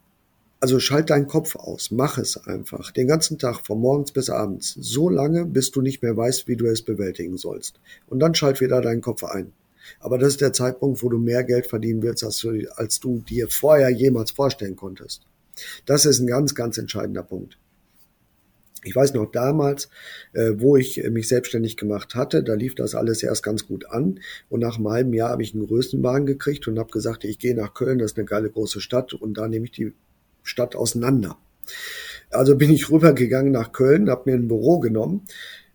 also 0.61 0.79
schalt 0.79 1.11
deinen 1.11 1.27
Kopf 1.27 1.57
aus, 1.57 1.91
mach 1.91 2.19
es 2.19 2.37
einfach, 2.37 2.93
den 2.93 3.09
ganzen 3.09 3.39
Tag, 3.39 3.67
von 3.67 3.81
morgens 3.81 4.13
bis 4.13 4.31
abends, 4.31 4.77
so 4.79 5.09
lange, 5.09 5.45
bis 5.45 5.71
du 5.71 5.81
nicht 5.81 6.03
mehr 6.03 6.17
weißt, 6.17 6.47
wie 6.49 6.57
du 6.57 6.67
es 6.67 6.83
bewältigen 6.83 7.37
sollst. 7.37 7.81
Und 8.09 8.21
dann 8.21 8.35
schalt 8.35 8.61
wieder 8.61 8.81
deinen 8.81 9.01
Kopf 9.01 9.25
ein. 9.25 9.53
Aber 9.99 10.19
das 10.19 10.35
ist 10.35 10.41
der 10.41 10.53
Zeitpunkt, 10.53 11.03
wo 11.03 11.09
du 11.09 11.19
mehr 11.19 11.43
Geld 11.43 11.67
verdienen 11.67 12.03
willst, 12.03 12.23
als 12.23 12.39
du, 12.39 12.69
als 12.77 13.01
du 13.01 13.25
dir 13.29 13.49
vorher 13.49 13.91
jemals 13.91 14.31
vorstellen 14.31 14.77
konntest. 14.77 15.23
Das 15.87 16.05
ist 16.07 16.21
ein 16.21 16.27
ganz, 16.27 16.55
ganz 16.55 16.79
entscheidender 16.79 17.23
Punkt. 17.23 17.59
Ich 18.85 18.97
weiß 18.97 19.15
noch 19.15 19.31
damals, 19.31 19.89
äh, 20.33 20.53
wo 20.57 20.77
ich 20.77 21.03
mich 21.11 21.29
selbstständig 21.29 21.77
gemacht 21.77 22.15
hatte, 22.15 22.43
da 22.43 22.55
lief 22.55 22.75
das 22.75 22.95
alles 22.95 23.23
erst 23.23 23.43
ganz 23.43 23.67
gut 23.67 23.87
an. 23.91 24.21
Und 24.49 24.61
nach 24.61 24.77
einem 24.77 24.89
halben 24.89 25.13
Jahr 25.13 25.31
habe 25.31 25.43
ich 25.43 25.55
einen 25.55 25.67
Größenwagen 25.67 26.27
gekriegt 26.27 26.67
und 26.69 26.79
habe 26.79 26.91
gesagt, 26.91 27.25
ich 27.25 27.39
gehe 27.39 27.55
nach 27.55 27.75
Köln, 27.75 27.99
das 27.99 28.13
ist 28.13 28.19
eine 28.19 28.27
geile 28.27 28.51
große 28.51 28.81
Stadt 28.81 29.13
und 29.13 29.35
da 29.35 29.49
nehme 29.49 29.67
ich 29.67 29.73
die 29.73 29.93
Stadt 30.43 30.77
auseinander. 30.77 31.37
Also 32.31 32.57
bin 32.57 32.71
ich 32.71 32.91
rübergegangen 32.91 33.53
nach 33.53 33.73
Köln, 33.73 34.09
habe 34.09 34.31
mir 34.31 34.37
ein 34.37 34.49
Büro 34.49 34.79
genommen. 34.79 35.25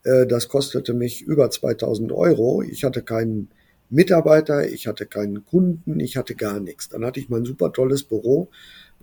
Äh, 0.03 0.25
das 0.25 0.47
kostete 0.47 0.93
mich 0.93 1.21
über 1.21 1.49
2000 1.49 2.11
Euro. 2.11 2.61
Ich 2.61 2.83
hatte 2.83 3.03
keinen 3.03 3.49
Mitarbeiter, 3.89 4.67
ich 4.67 4.87
hatte 4.87 5.05
keinen 5.05 5.45
Kunden, 5.45 5.99
ich 5.99 6.17
hatte 6.17 6.35
gar 6.35 6.59
nichts. 6.59 6.89
Dann 6.89 7.05
hatte 7.05 7.19
ich 7.19 7.29
mein 7.29 7.45
super 7.45 7.71
tolles 7.71 8.03
Büro 8.03 8.49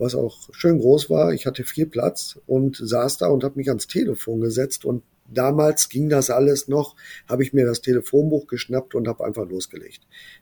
was 0.03 0.15
auch 0.15 0.49
schön 0.51 0.79
groß 0.79 1.09
war. 1.09 1.33
Ich 1.33 1.45
hatte 1.45 1.63
viel 1.63 1.85
Platz 1.85 2.39
und 2.45 2.77
saß 2.77 3.17
da 3.17 3.27
und 3.27 3.43
habe 3.43 3.55
mich 3.57 3.69
ans 3.69 3.87
Telefon 3.87 4.41
gesetzt 4.41 4.85
und 4.85 5.03
damals 5.33 5.89
ging 5.89 6.09
das 6.09 6.29
alles 6.29 6.67
noch, 6.67 6.95
habe 7.27 7.43
ich 7.43 7.53
mir 7.53 7.65
das 7.65 7.81
Telefonbuch 7.81 8.47
geschnappt 8.47 8.95
und 8.95 9.07
habe 9.07 9.25
einfach 9.25 9.47
losgelegt. 9.47 10.01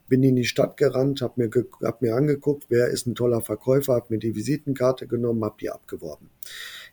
Bin 0.10 0.24
in 0.24 0.36
die 0.36 0.46
Stadt 0.46 0.78
gerannt, 0.78 1.22
habe 1.22 1.34
mir, 1.38 1.50
hab 1.84 2.02
mir 2.02 2.16
angeguckt, 2.16 2.66
wer 2.70 2.88
ist 2.88 3.08
ein 3.08 3.16
toller 3.16 3.42
Verkäufer, 3.42 3.94
habe 3.94 4.08
mir 4.10 4.20
die 4.20 4.36
Visitenkarte 4.36 5.08
genommen, 5.08 5.44
habe 5.44 5.56
die 5.60 5.70
abgeworben. 5.70 6.30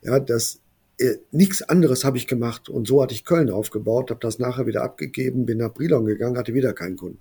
Ja, 0.02 0.20
das 0.20 0.60
äh, 0.98 1.16
nichts 1.30 1.62
anderes 1.62 2.04
habe 2.04 2.18
ich 2.18 2.26
gemacht 2.26 2.68
und 2.68 2.86
so 2.86 3.02
hatte 3.02 3.14
ich 3.14 3.24
Köln 3.24 3.50
aufgebaut, 3.50 4.10
habe 4.10 4.20
das 4.20 4.38
nachher 4.38 4.66
wieder 4.66 4.82
abgegeben, 4.82 5.46
bin 5.46 5.58
nach 5.58 5.72
Brilon 5.72 6.06
gegangen, 6.06 6.36
hatte 6.36 6.54
wieder 6.54 6.72
keinen 6.72 6.96
Kunden. 6.96 7.20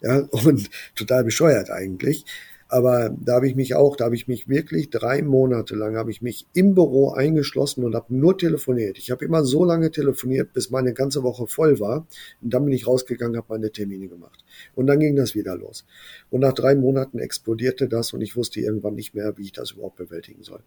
Ja, 0.00 0.18
und 0.44 0.70
total 0.94 1.24
bescheuert 1.24 1.70
eigentlich. 1.70 2.24
Aber 2.70 3.08
da 3.18 3.36
habe 3.36 3.48
ich 3.48 3.56
mich 3.56 3.74
auch, 3.74 3.96
da 3.96 4.04
habe 4.04 4.14
ich 4.14 4.28
mich 4.28 4.46
wirklich 4.46 4.90
drei 4.90 5.22
Monate 5.22 5.74
lang, 5.74 5.96
habe 5.96 6.10
ich 6.10 6.20
mich 6.20 6.46
im 6.52 6.74
Büro 6.74 7.10
eingeschlossen 7.10 7.82
und 7.82 7.94
habe 7.94 8.14
nur 8.14 8.36
telefoniert. 8.36 8.98
Ich 8.98 9.10
habe 9.10 9.24
immer 9.24 9.42
so 9.42 9.64
lange 9.64 9.90
telefoniert, 9.90 10.52
bis 10.52 10.70
meine 10.70 10.92
ganze 10.92 11.22
Woche 11.22 11.46
voll 11.46 11.80
war. 11.80 12.06
Und 12.42 12.52
dann 12.52 12.66
bin 12.66 12.74
ich 12.74 12.86
rausgegangen, 12.86 13.38
habe 13.38 13.46
meine 13.48 13.72
Termine 13.72 14.08
gemacht. 14.08 14.44
Und 14.74 14.86
dann 14.86 15.00
ging 15.00 15.16
das 15.16 15.34
wieder 15.34 15.56
los. 15.56 15.86
Und 16.28 16.40
nach 16.40 16.52
drei 16.52 16.74
Monaten 16.74 17.18
explodierte 17.18 17.88
das 17.88 18.12
und 18.12 18.20
ich 18.20 18.36
wusste 18.36 18.60
irgendwann 18.60 18.94
nicht 18.94 19.14
mehr, 19.14 19.38
wie 19.38 19.44
ich 19.44 19.52
das 19.52 19.70
überhaupt 19.70 19.96
bewältigen 19.96 20.42
soll. 20.42 20.60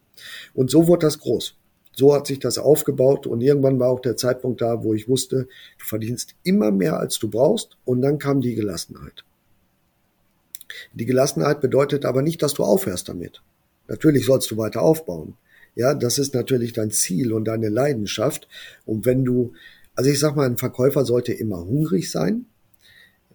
Und 0.55 0.71
so 0.71 0.87
wurde 0.87 1.05
das 1.05 1.19
groß. 1.19 1.55
So 1.93 2.15
hat 2.15 2.25
sich 2.25 2.39
das 2.39 2.57
aufgebaut 2.57 3.27
und 3.27 3.41
irgendwann 3.41 3.79
war 3.79 3.89
auch 3.89 3.99
der 3.99 4.15
Zeitpunkt 4.15 4.61
da, 4.61 4.83
wo 4.83 4.93
ich 4.93 5.07
wusste, 5.07 5.47
du 5.77 5.85
verdienst 5.85 6.35
immer 6.43 6.71
mehr, 6.71 6.97
als 6.97 7.19
du 7.19 7.29
brauchst 7.29 7.77
und 7.85 8.01
dann 8.01 8.17
kam 8.17 8.41
die 8.41 8.55
Gelassenheit. 8.55 9.25
Die 10.93 11.05
Gelassenheit 11.05 11.61
bedeutet 11.61 12.05
aber 12.05 12.21
nicht, 12.21 12.41
dass 12.41 12.53
du 12.53 12.63
aufhörst 12.63 13.09
damit. 13.09 13.41
Natürlich 13.87 14.25
sollst 14.25 14.49
du 14.51 14.57
weiter 14.57 14.81
aufbauen. 14.81 15.35
Ja, 15.75 15.93
das 15.93 16.17
ist 16.17 16.33
natürlich 16.33 16.73
dein 16.73 16.91
Ziel 16.91 17.33
und 17.33 17.45
deine 17.45 17.69
Leidenschaft. 17.69 18.47
Und 18.85 19.05
wenn 19.05 19.23
du, 19.23 19.53
also 19.95 20.09
ich 20.09 20.19
sag 20.19 20.35
mal, 20.35 20.45
ein 20.45 20.57
Verkäufer 20.57 21.05
sollte 21.05 21.33
immer 21.33 21.65
hungrig 21.65 22.11
sein, 22.11 22.45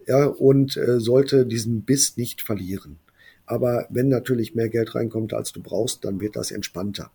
ja, 0.06 0.26
und 0.26 0.76
äh, 0.76 1.00
sollte 1.00 1.46
diesen 1.46 1.82
Biss 1.82 2.16
nicht 2.16 2.42
verlieren. 2.42 2.98
Aber 3.44 3.86
wenn 3.90 4.08
natürlich 4.08 4.54
mehr 4.54 4.68
Geld 4.68 4.94
reinkommt, 4.94 5.34
als 5.34 5.52
du 5.52 5.62
brauchst, 5.62 6.04
dann 6.04 6.20
wird 6.20 6.36
das 6.36 6.50
entspannter. 6.50 7.10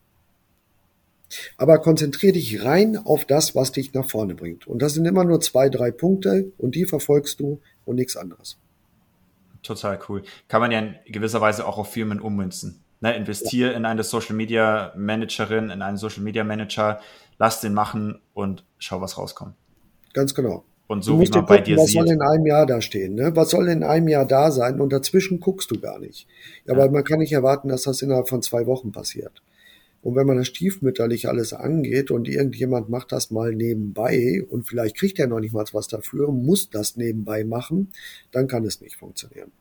Aber 1.58 1.80
konzentriere 1.80 2.34
dich 2.34 2.64
rein 2.64 2.98
auf 2.98 3.26
das, 3.26 3.56
was 3.56 3.72
dich 3.72 3.94
nach 3.94 4.10
vorne 4.10 4.36
bringt. 4.36 4.68
Und 4.68 4.82
das 4.82 4.94
sind 4.94 5.06
immer 5.06 5.24
nur 5.24 5.40
zwei, 5.40 5.70
drei 5.70 5.92
Punkte 5.92 6.52
und 6.58 6.76
die 6.76 6.86
verfolgst 6.86 7.40
du 7.40 7.60
und 7.86 7.96
nichts 7.96 8.18
anderes. 8.18 8.58
Total 9.64 10.00
cool. 10.10 10.24
Kann 10.48 10.62
man 10.62 10.72
ja 10.72 10.80
in 10.80 10.96
gewisser 11.06 11.42
Weise 11.42 11.68
auch 11.68 11.78
auf 11.78 11.92
Firmen 11.92 12.20
ummünzen. 12.20 12.84
Ne, 13.00 13.16
investier 13.16 13.72
ja. 13.72 13.78
in 13.78 13.86
eine 13.86 14.04
Social 14.04 14.36
Media 14.36 14.94
Managerin, 14.96 15.72
in 15.72 15.82
einen 15.82 15.98
Social 15.98 16.22
Media 16.22 16.44
Manager, 16.44 17.00
lass 17.40 17.60
den 17.60 17.74
machen 17.74 18.22
und 18.34 18.64
schau, 18.78 19.02
was 19.02 19.18
rauskommt. 19.18 19.56
Ganz 20.14 20.36
genau. 20.36 20.64
Und 20.86 21.04
so 21.04 21.20
wie 21.20 21.30
man 21.30 21.46
bei 21.46 21.62
dir 21.62 21.78
was 21.78 21.88
sieht. 21.88 22.02
Was 22.02 22.08
soll 22.08 22.14
in 22.14 22.22
einem 22.22 22.46
Jahr 22.46 22.66
da 22.66 22.82
stehen? 22.82 23.16
Ne? 23.16 23.36
Was 23.36 23.50
soll 23.50 23.70
in 23.70 23.82
einem 23.82 24.08
Jahr 24.08 24.26
da 24.26 24.52
sein? 24.52 24.82
Und 24.82 24.92
dazwischen 24.92 25.40
guckst 25.40 25.72
du 25.72 25.80
gar 25.80 26.00
nicht. 26.00 26.28
Ja, 26.66 26.74
ja. 26.76 26.80
Aber 26.84 26.92
man 26.92 27.04
kann 27.04 27.20
nicht 27.20 27.32
erwarten, 27.32 27.70
dass 27.70 27.84
das 27.84 28.02
innerhalb 28.02 28.28
von 28.28 28.42
zwei 28.42 28.68
Wochen 28.68 28.92
passiert. 28.92 29.42
Und 30.02 30.16
wenn 30.16 30.26
man 30.26 30.38
das 30.38 30.48
stiefmütterlich 30.48 31.28
alles 31.28 31.54
angeht 31.54 32.10
und 32.10 32.28
irgendjemand 32.28 32.90
macht 32.90 33.12
das 33.12 33.30
mal 33.30 33.54
nebenbei 33.54 34.44
und 34.50 34.68
vielleicht 34.68 34.98
kriegt 34.98 35.20
er 35.20 35.28
noch 35.28 35.40
nicht 35.40 35.54
mal 35.54 35.66
was 35.72 35.88
dafür, 35.88 36.32
muss 36.32 36.70
das 36.70 36.98
nebenbei 36.98 37.44
machen, 37.44 37.92
dann 38.32 38.48
kann 38.48 38.66
es 38.66 38.82
nicht 38.82 38.96
funktionieren. 38.96 39.52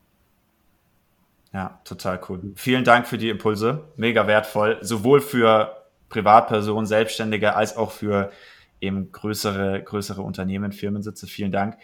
Ja, 1.53 1.79
total 1.83 2.19
cool. 2.29 2.53
Vielen 2.55 2.83
Dank 2.83 3.07
für 3.07 3.17
die 3.17 3.29
Impulse. 3.29 3.83
Mega 3.97 4.25
wertvoll. 4.25 4.77
Sowohl 4.81 5.21
für 5.21 5.75
Privatpersonen, 6.09 6.85
Selbstständige 6.85 7.55
als 7.55 7.75
auch 7.75 7.91
für 7.91 8.31
eben 8.79 9.11
größere, 9.11 9.83
größere 9.83 10.21
Unternehmen, 10.21 10.71
Firmensitze. 10.71 11.27
Vielen 11.27 11.51
Dank 11.51 11.77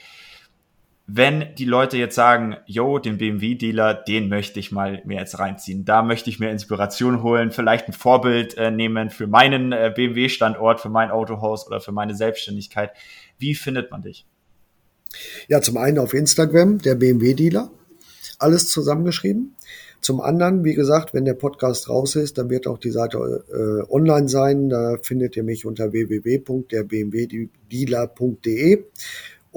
wenn 1.10 1.56
die 1.56 1.64
Leute 1.64 1.96
jetzt 1.96 2.16
sagen, 2.16 2.58
yo, 2.66 3.00
den 3.00 3.18
BMW-Dealer, 3.18 3.94
den 3.94 4.28
möchte 4.28 4.60
ich 4.60 4.74
mal 4.74 5.02
mir 5.06 5.20
jetzt 5.20 5.40
reinziehen, 5.40 5.86
da 5.86 6.04
möchte 6.04 6.30
ich 6.30 6.38
mir 6.40 6.52
Inspiration 6.52 7.24
holen, 7.24 7.52
vielleicht 7.52 7.88
ein 7.88 7.94
Vorbild 7.94 8.58
äh, 8.58 8.72
nehmen 8.72 9.10
für 9.10 9.26
meinen 9.26 9.72
äh, 9.72 9.94
BMW-Standort, 9.96 10.82
für 10.82 10.90
mein 10.90 11.10
Autohaus 11.10 11.66
oder 11.66 11.80
für 11.80 11.94
meine 11.94 12.14
Selbstständigkeit. 12.14 12.92
Wie 13.38 13.56
findet 13.56 13.90
man 13.90 14.02
dich? 14.02 14.26
Ja, 15.48 15.62
zum 15.62 15.78
einen 15.78 15.98
auf 15.98 16.14
Instagram, 16.14 16.80
der 16.80 16.96
BMW-Dealer, 16.96 17.72
alles 18.38 18.68
zusammengeschrieben. 18.68 19.56
Zum 20.02 20.20
anderen, 20.22 20.66
wie 20.66 20.74
gesagt, 20.74 21.14
wenn 21.14 21.24
der 21.24 21.36
Podcast 21.36 21.88
raus 21.90 22.18
ist, 22.18 22.38
dann 22.38 22.50
wird 22.50 22.68
auch 22.68 22.78
die 22.78 22.92
Seite 22.92 23.46
äh, 23.50 23.84
online 23.92 24.28
sein. 24.30 24.70
Da 24.70 24.98
findet 25.02 25.38
ihr 25.38 25.44
mich 25.44 25.66
unter 25.66 25.92
www.derbmwdealer.de. 25.92 28.84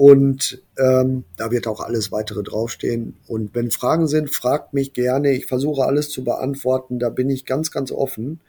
Und 0.01 0.63
ähm, 0.79 1.25
da 1.37 1.51
wird 1.51 1.67
auch 1.67 1.79
alles 1.79 2.11
weitere 2.11 2.41
draufstehen. 2.41 3.17
Und 3.27 3.53
wenn 3.53 3.69
Fragen 3.69 4.07
sind, 4.07 4.31
fragt 4.31 4.73
mich 4.73 4.93
gerne. 4.93 5.29
Ich 5.29 5.45
versuche 5.45 5.83
alles 5.83 6.09
zu 6.09 6.23
beantworten. 6.23 6.97
Da 6.97 7.09
bin 7.09 7.29
ich 7.29 7.45
ganz, 7.45 7.69
ganz 7.69 7.91
offen. 7.91 8.39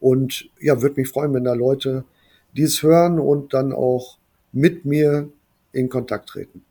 Und 0.00 0.50
ja, 0.60 0.82
würde 0.82 1.00
mich 1.00 1.08
freuen, 1.08 1.32
wenn 1.32 1.44
da 1.44 1.54
Leute 1.54 2.04
dies 2.54 2.82
hören 2.82 3.18
und 3.18 3.54
dann 3.54 3.72
auch 3.72 4.18
mit 4.52 4.84
mir 4.84 5.30
in 5.72 5.88
Kontakt 5.88 6.28
treten. 6.28 6.62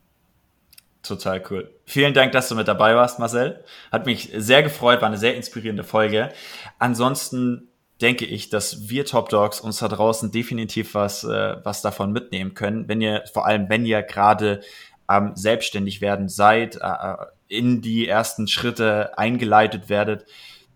Total 1.02 1.41
cool. 1.50 1.71
Vielen 1.86 2.13
Dank, 2.13 2.32
dass 2.32 2.47
du 2.47 2.54
mit 2.54 2.67
dabei 2.67 2.93
warst, 2.93 3.17
Marcel. 3.17 3.63
Hat 3.91 4.06
mich 4.06 4.32
sehr 4.38 4.62
gefreut, 4.62 5.02
war 5.02 5.08
eine 5.08 5.17
sehr 5.17 5.36
inspirierende 5.36 5.84
Folge. 5.84 6.30
Ansonsten 6.78 7.69
denke 8.01 8.25
ich, 8.25 8.49
dass 8.49 8.89
wir 8.89 9.05
Top 9.05 9.29
Dogs 9.29 9.60
uns 9.60 9.79
da 9.79 9.88
draußen 9.88 10.31
definitiv 10.31 10.93
was, 10.93 11.23
äh, 11.23 11.57
was 11.63 11.81
davon 11.81 12.12
mitnehmen 12.12 12.53
können, 12.53 12.88
wenn 12.88 13.01
ihr, 13.01 13.23
vor 13.33 13.45
allem 13.45 13.69
wenn 13.69 13.86
ihr 13.86 14.03
gerade 14.03 14.62
am 15.07 15.27
ähm, 15.27 15.36
selbstständig 15.36 16.01
werden 16.01 16.29
seid, 16.29 16.75
äh, 16.75 16.88
äh, 16.88 17.15
in 17.47 17.81
die 17.81 18.07
ersten 18.07 18.47
Schritte 18.47 19.17
eingeleitet 19.17 19.89
werdet, 19.89 20.25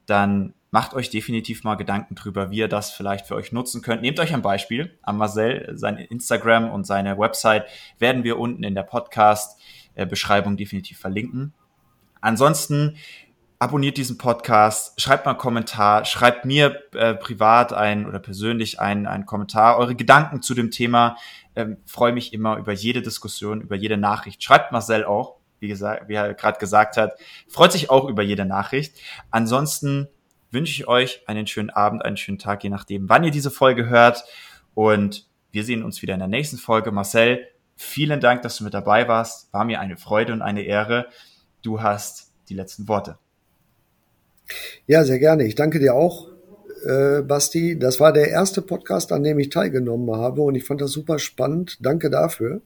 dann 0.05 0.53
macht 0.71 0.93
euch 0.93 1.09
definitiv 1.09 1.65
mal 1.65 1.75
Gedanken 1.75 2.15
drüber, 2.15 2.49
wie 2.49 2.59
ihr 2.59 2.69
das 2.69 2.91
vielleicht 2.91 3.27
für 3.27 3.35
euch 3.35 3.51
nutzen 3.51 3.81
könnt. 3.81 4.01
Nehmt 4.01 4.19
euch 4.21 4.33
ein 4.33 4.41
Beispiel. 4.41 4.97
Am 5.01 5.17
Marcel, 5.17 5.73
sein 5.75 5.97
Instagram 5.97 6.71
und 6.71 6.87
seine 6.87 7.19
Website 7.19 7.65
werden 7.99 8.23
wir 8.23 8.39
unten 8.39 8.63
in 8.63 8.73
der 8.73 8.83
Podcast-Beschreibung 8.83 10.55
definitiv 10.55 10.97
verlinken. 10.97 11.53
Ansonsten 12.21 12.95
abonniert 13.61 13.97
diesen 13.97 14.17
Podcast, 14.17 14.99
schreibt 14.99 15.25
mal 15.25 15.33
einen 15.33 15.39
Kommentar, 15.39 16.03
schreibt 16.05 16.45
mir 16.45 16.81
äh, 16.95 17.13
privat 17.13 17.73
ein 17.73 18.07
oder 18.07 18.17
persönlich 18.17 18.79
einen, 18.79 19.05
einen 19.05 19.27
Kommentar, 19.27 19.77
eure 19.77 19.93
Gedanken 19.93 20.41
zu 20.41 20.55
dem 20.55 20.71
Thema. 20.71 21.15
Ähm, 21.55 21.77
Freue 21.85 22.11
mich 22.11 22.33
immer 22.33 22.57
über 22.57 22.73
jede 22.73 23.03
Diskussion, 23.03 23.61
über 23.61 23.75
jede 23.75 23.97
Nachricht. 23.97 24.43
Schreibt 24.43 24.71
Marcel 24.71 25.05
auch, 25.05 25.35
wie, 25.59 25.67
gesagt, 25.67 26.09
wie 26.09 26.15
er 26.15 26.33
gerade 26.33 26.57
gesagt 26.57 26.97
hat. 26.97 27.13
Freut 27.47 27.71
sich 27.71 27.91
auch 27.91 28.09
über 28.09 28.23
jede 28.23 28.45
Nachricht. 28.45 28.95
Ansonsten 29.29 30.07
wünsche 30.49 30.71
ich 30.71 30.87
euch 30.87 31.21
einen 31.27 31.45
schönen 31.45 31.69
Abend, 31.69 32.03
einen 32.03 32.17
schönen 32.17 32.39
Tag, 32.39 32.63
je 32.63 32.71
nachdem, 32.71 33.09
wann 33.09 33.23
ihr 33.23 33.31
diese 33.31 33.51
Folge 33.51 33.87
hört. 33.87 34.23
Und 34.73 35.27
wir 35.51 35.63
sehen 35.63 35.83
uns 35.83 36.01
wieder 36.01 36.15
in 36.15 36.19
der 36.19 36.27
nächsten 36.27 36.57
Folge. 36.57 36.91
Marcel, 36.91 37.47
vielen 37.75 38.21
Dank, 38.21 38.41
dass 38.41 38.57
du 38.57 38.63
mit 38.63 38.73
dabei 38.73 39.07
warst. 39.07 39.53
War 39.53 39.65
mir 39.65 39.79
eine 39.79 39.97
Freude 39.97 40.33
und 40.33 40.41
eine 40.41 40.63
Ehre. 40.63 41.09
Du 41.61 41.83
hast 41.83 42.33
die 42.49 42.55
letzten 42.55 42.87
Worte. 42.87 43.19
Ja, 44.87 45.03
sehr 45.03 45.19
gerne. 45.19 45.45
Ich 45.45 45.55
danke 45.55 45.79
dir 45.79 45.95
auch, 45.95 46.29
äh, 46.85 47.21
Basti. 47.21 47.77
Das 47.77 47.99
war 47.99 48.13
der 48.13 48.29
erste 48.29 48.61
Podcast, 48.61 49.11
an 49.11 49.23
dem 49.23 49.39
ich 49.39 49.49
teilgenommen 49.49 50.15
habe 50.15 50.41
und 50.41 50.55
ich 50.55 50.65
fand 50.65 50.81
das 50.81 50.91
super 50.91 51.19
spannend. 51.19 51.77
Danke 51.81 52.09
dafür. 52.09 52.61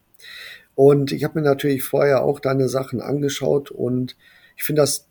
Und 0.76 1.12
ich 1.12 1.24
habe 1.24 1.40
mir 1.40 1.46
natürlich 1.46 1.84
vorher 1.84 2.24
auch 2.24 2.40
deine 2.40 2.68
Sachen 2.70 3.02
angeschaut 3.02 3.72
und 3.72 4.18
ich 4.58 4.64
finde 4.64 4.82
das 4.82 5.08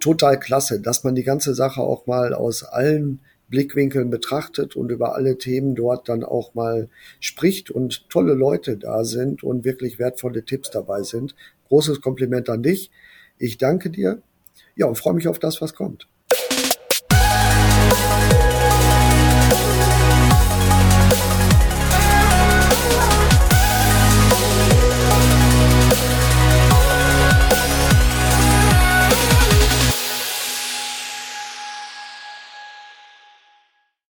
total 0.00 0.38
klasse, 0.38 0.80
dass 0.80 1.04
man 1.04 1.14
die 1.14 1.24
ganze 1.24 1.54
Sache 1.54 1.80
auch 1.80 2.06
mal 2.06 2.34
aus 2.34 2.64
allen 2.64 3.20
Blickwinkeln 3.48 4.10
betrachtet 4.10 4.76
und 4.76 4.90
über 4.90 5.14
alle 5.14 5.38
Themen 5.38 5.74
dort 5.74 6.08
dann 6.08 6.24
auch 6.24 6.54
mal 6.54 6.88
spricht 7.20 7.70
und 7.70 8.08
tolle 8.08 8.34
Leute 8.34 8.76
da 8.76 9.04
sind 9.04 9.42
und 9.42 9.64
wirklich 9.64 9.98
wertvolle 9.98 10.44
Tipps 10.44 10.70
dabei 10.70 11.02
sind. 11.02 11.34
Großes 11.68 12.00
Kompliment 12.00 12.48
an 12.48 12.62
dich. 12.62 12.90
Ich 13.38 13.58
danke 13.58 13.90
dir 13.90 14.22
ja, 14.76 14.86
und 14.86 14.96
freue 14.96 15.14
mich 15.14 15.28
auf 15.28 15.38
das, 15.38 15.60
was 15.60 15.74
kommt. 15.74 16.08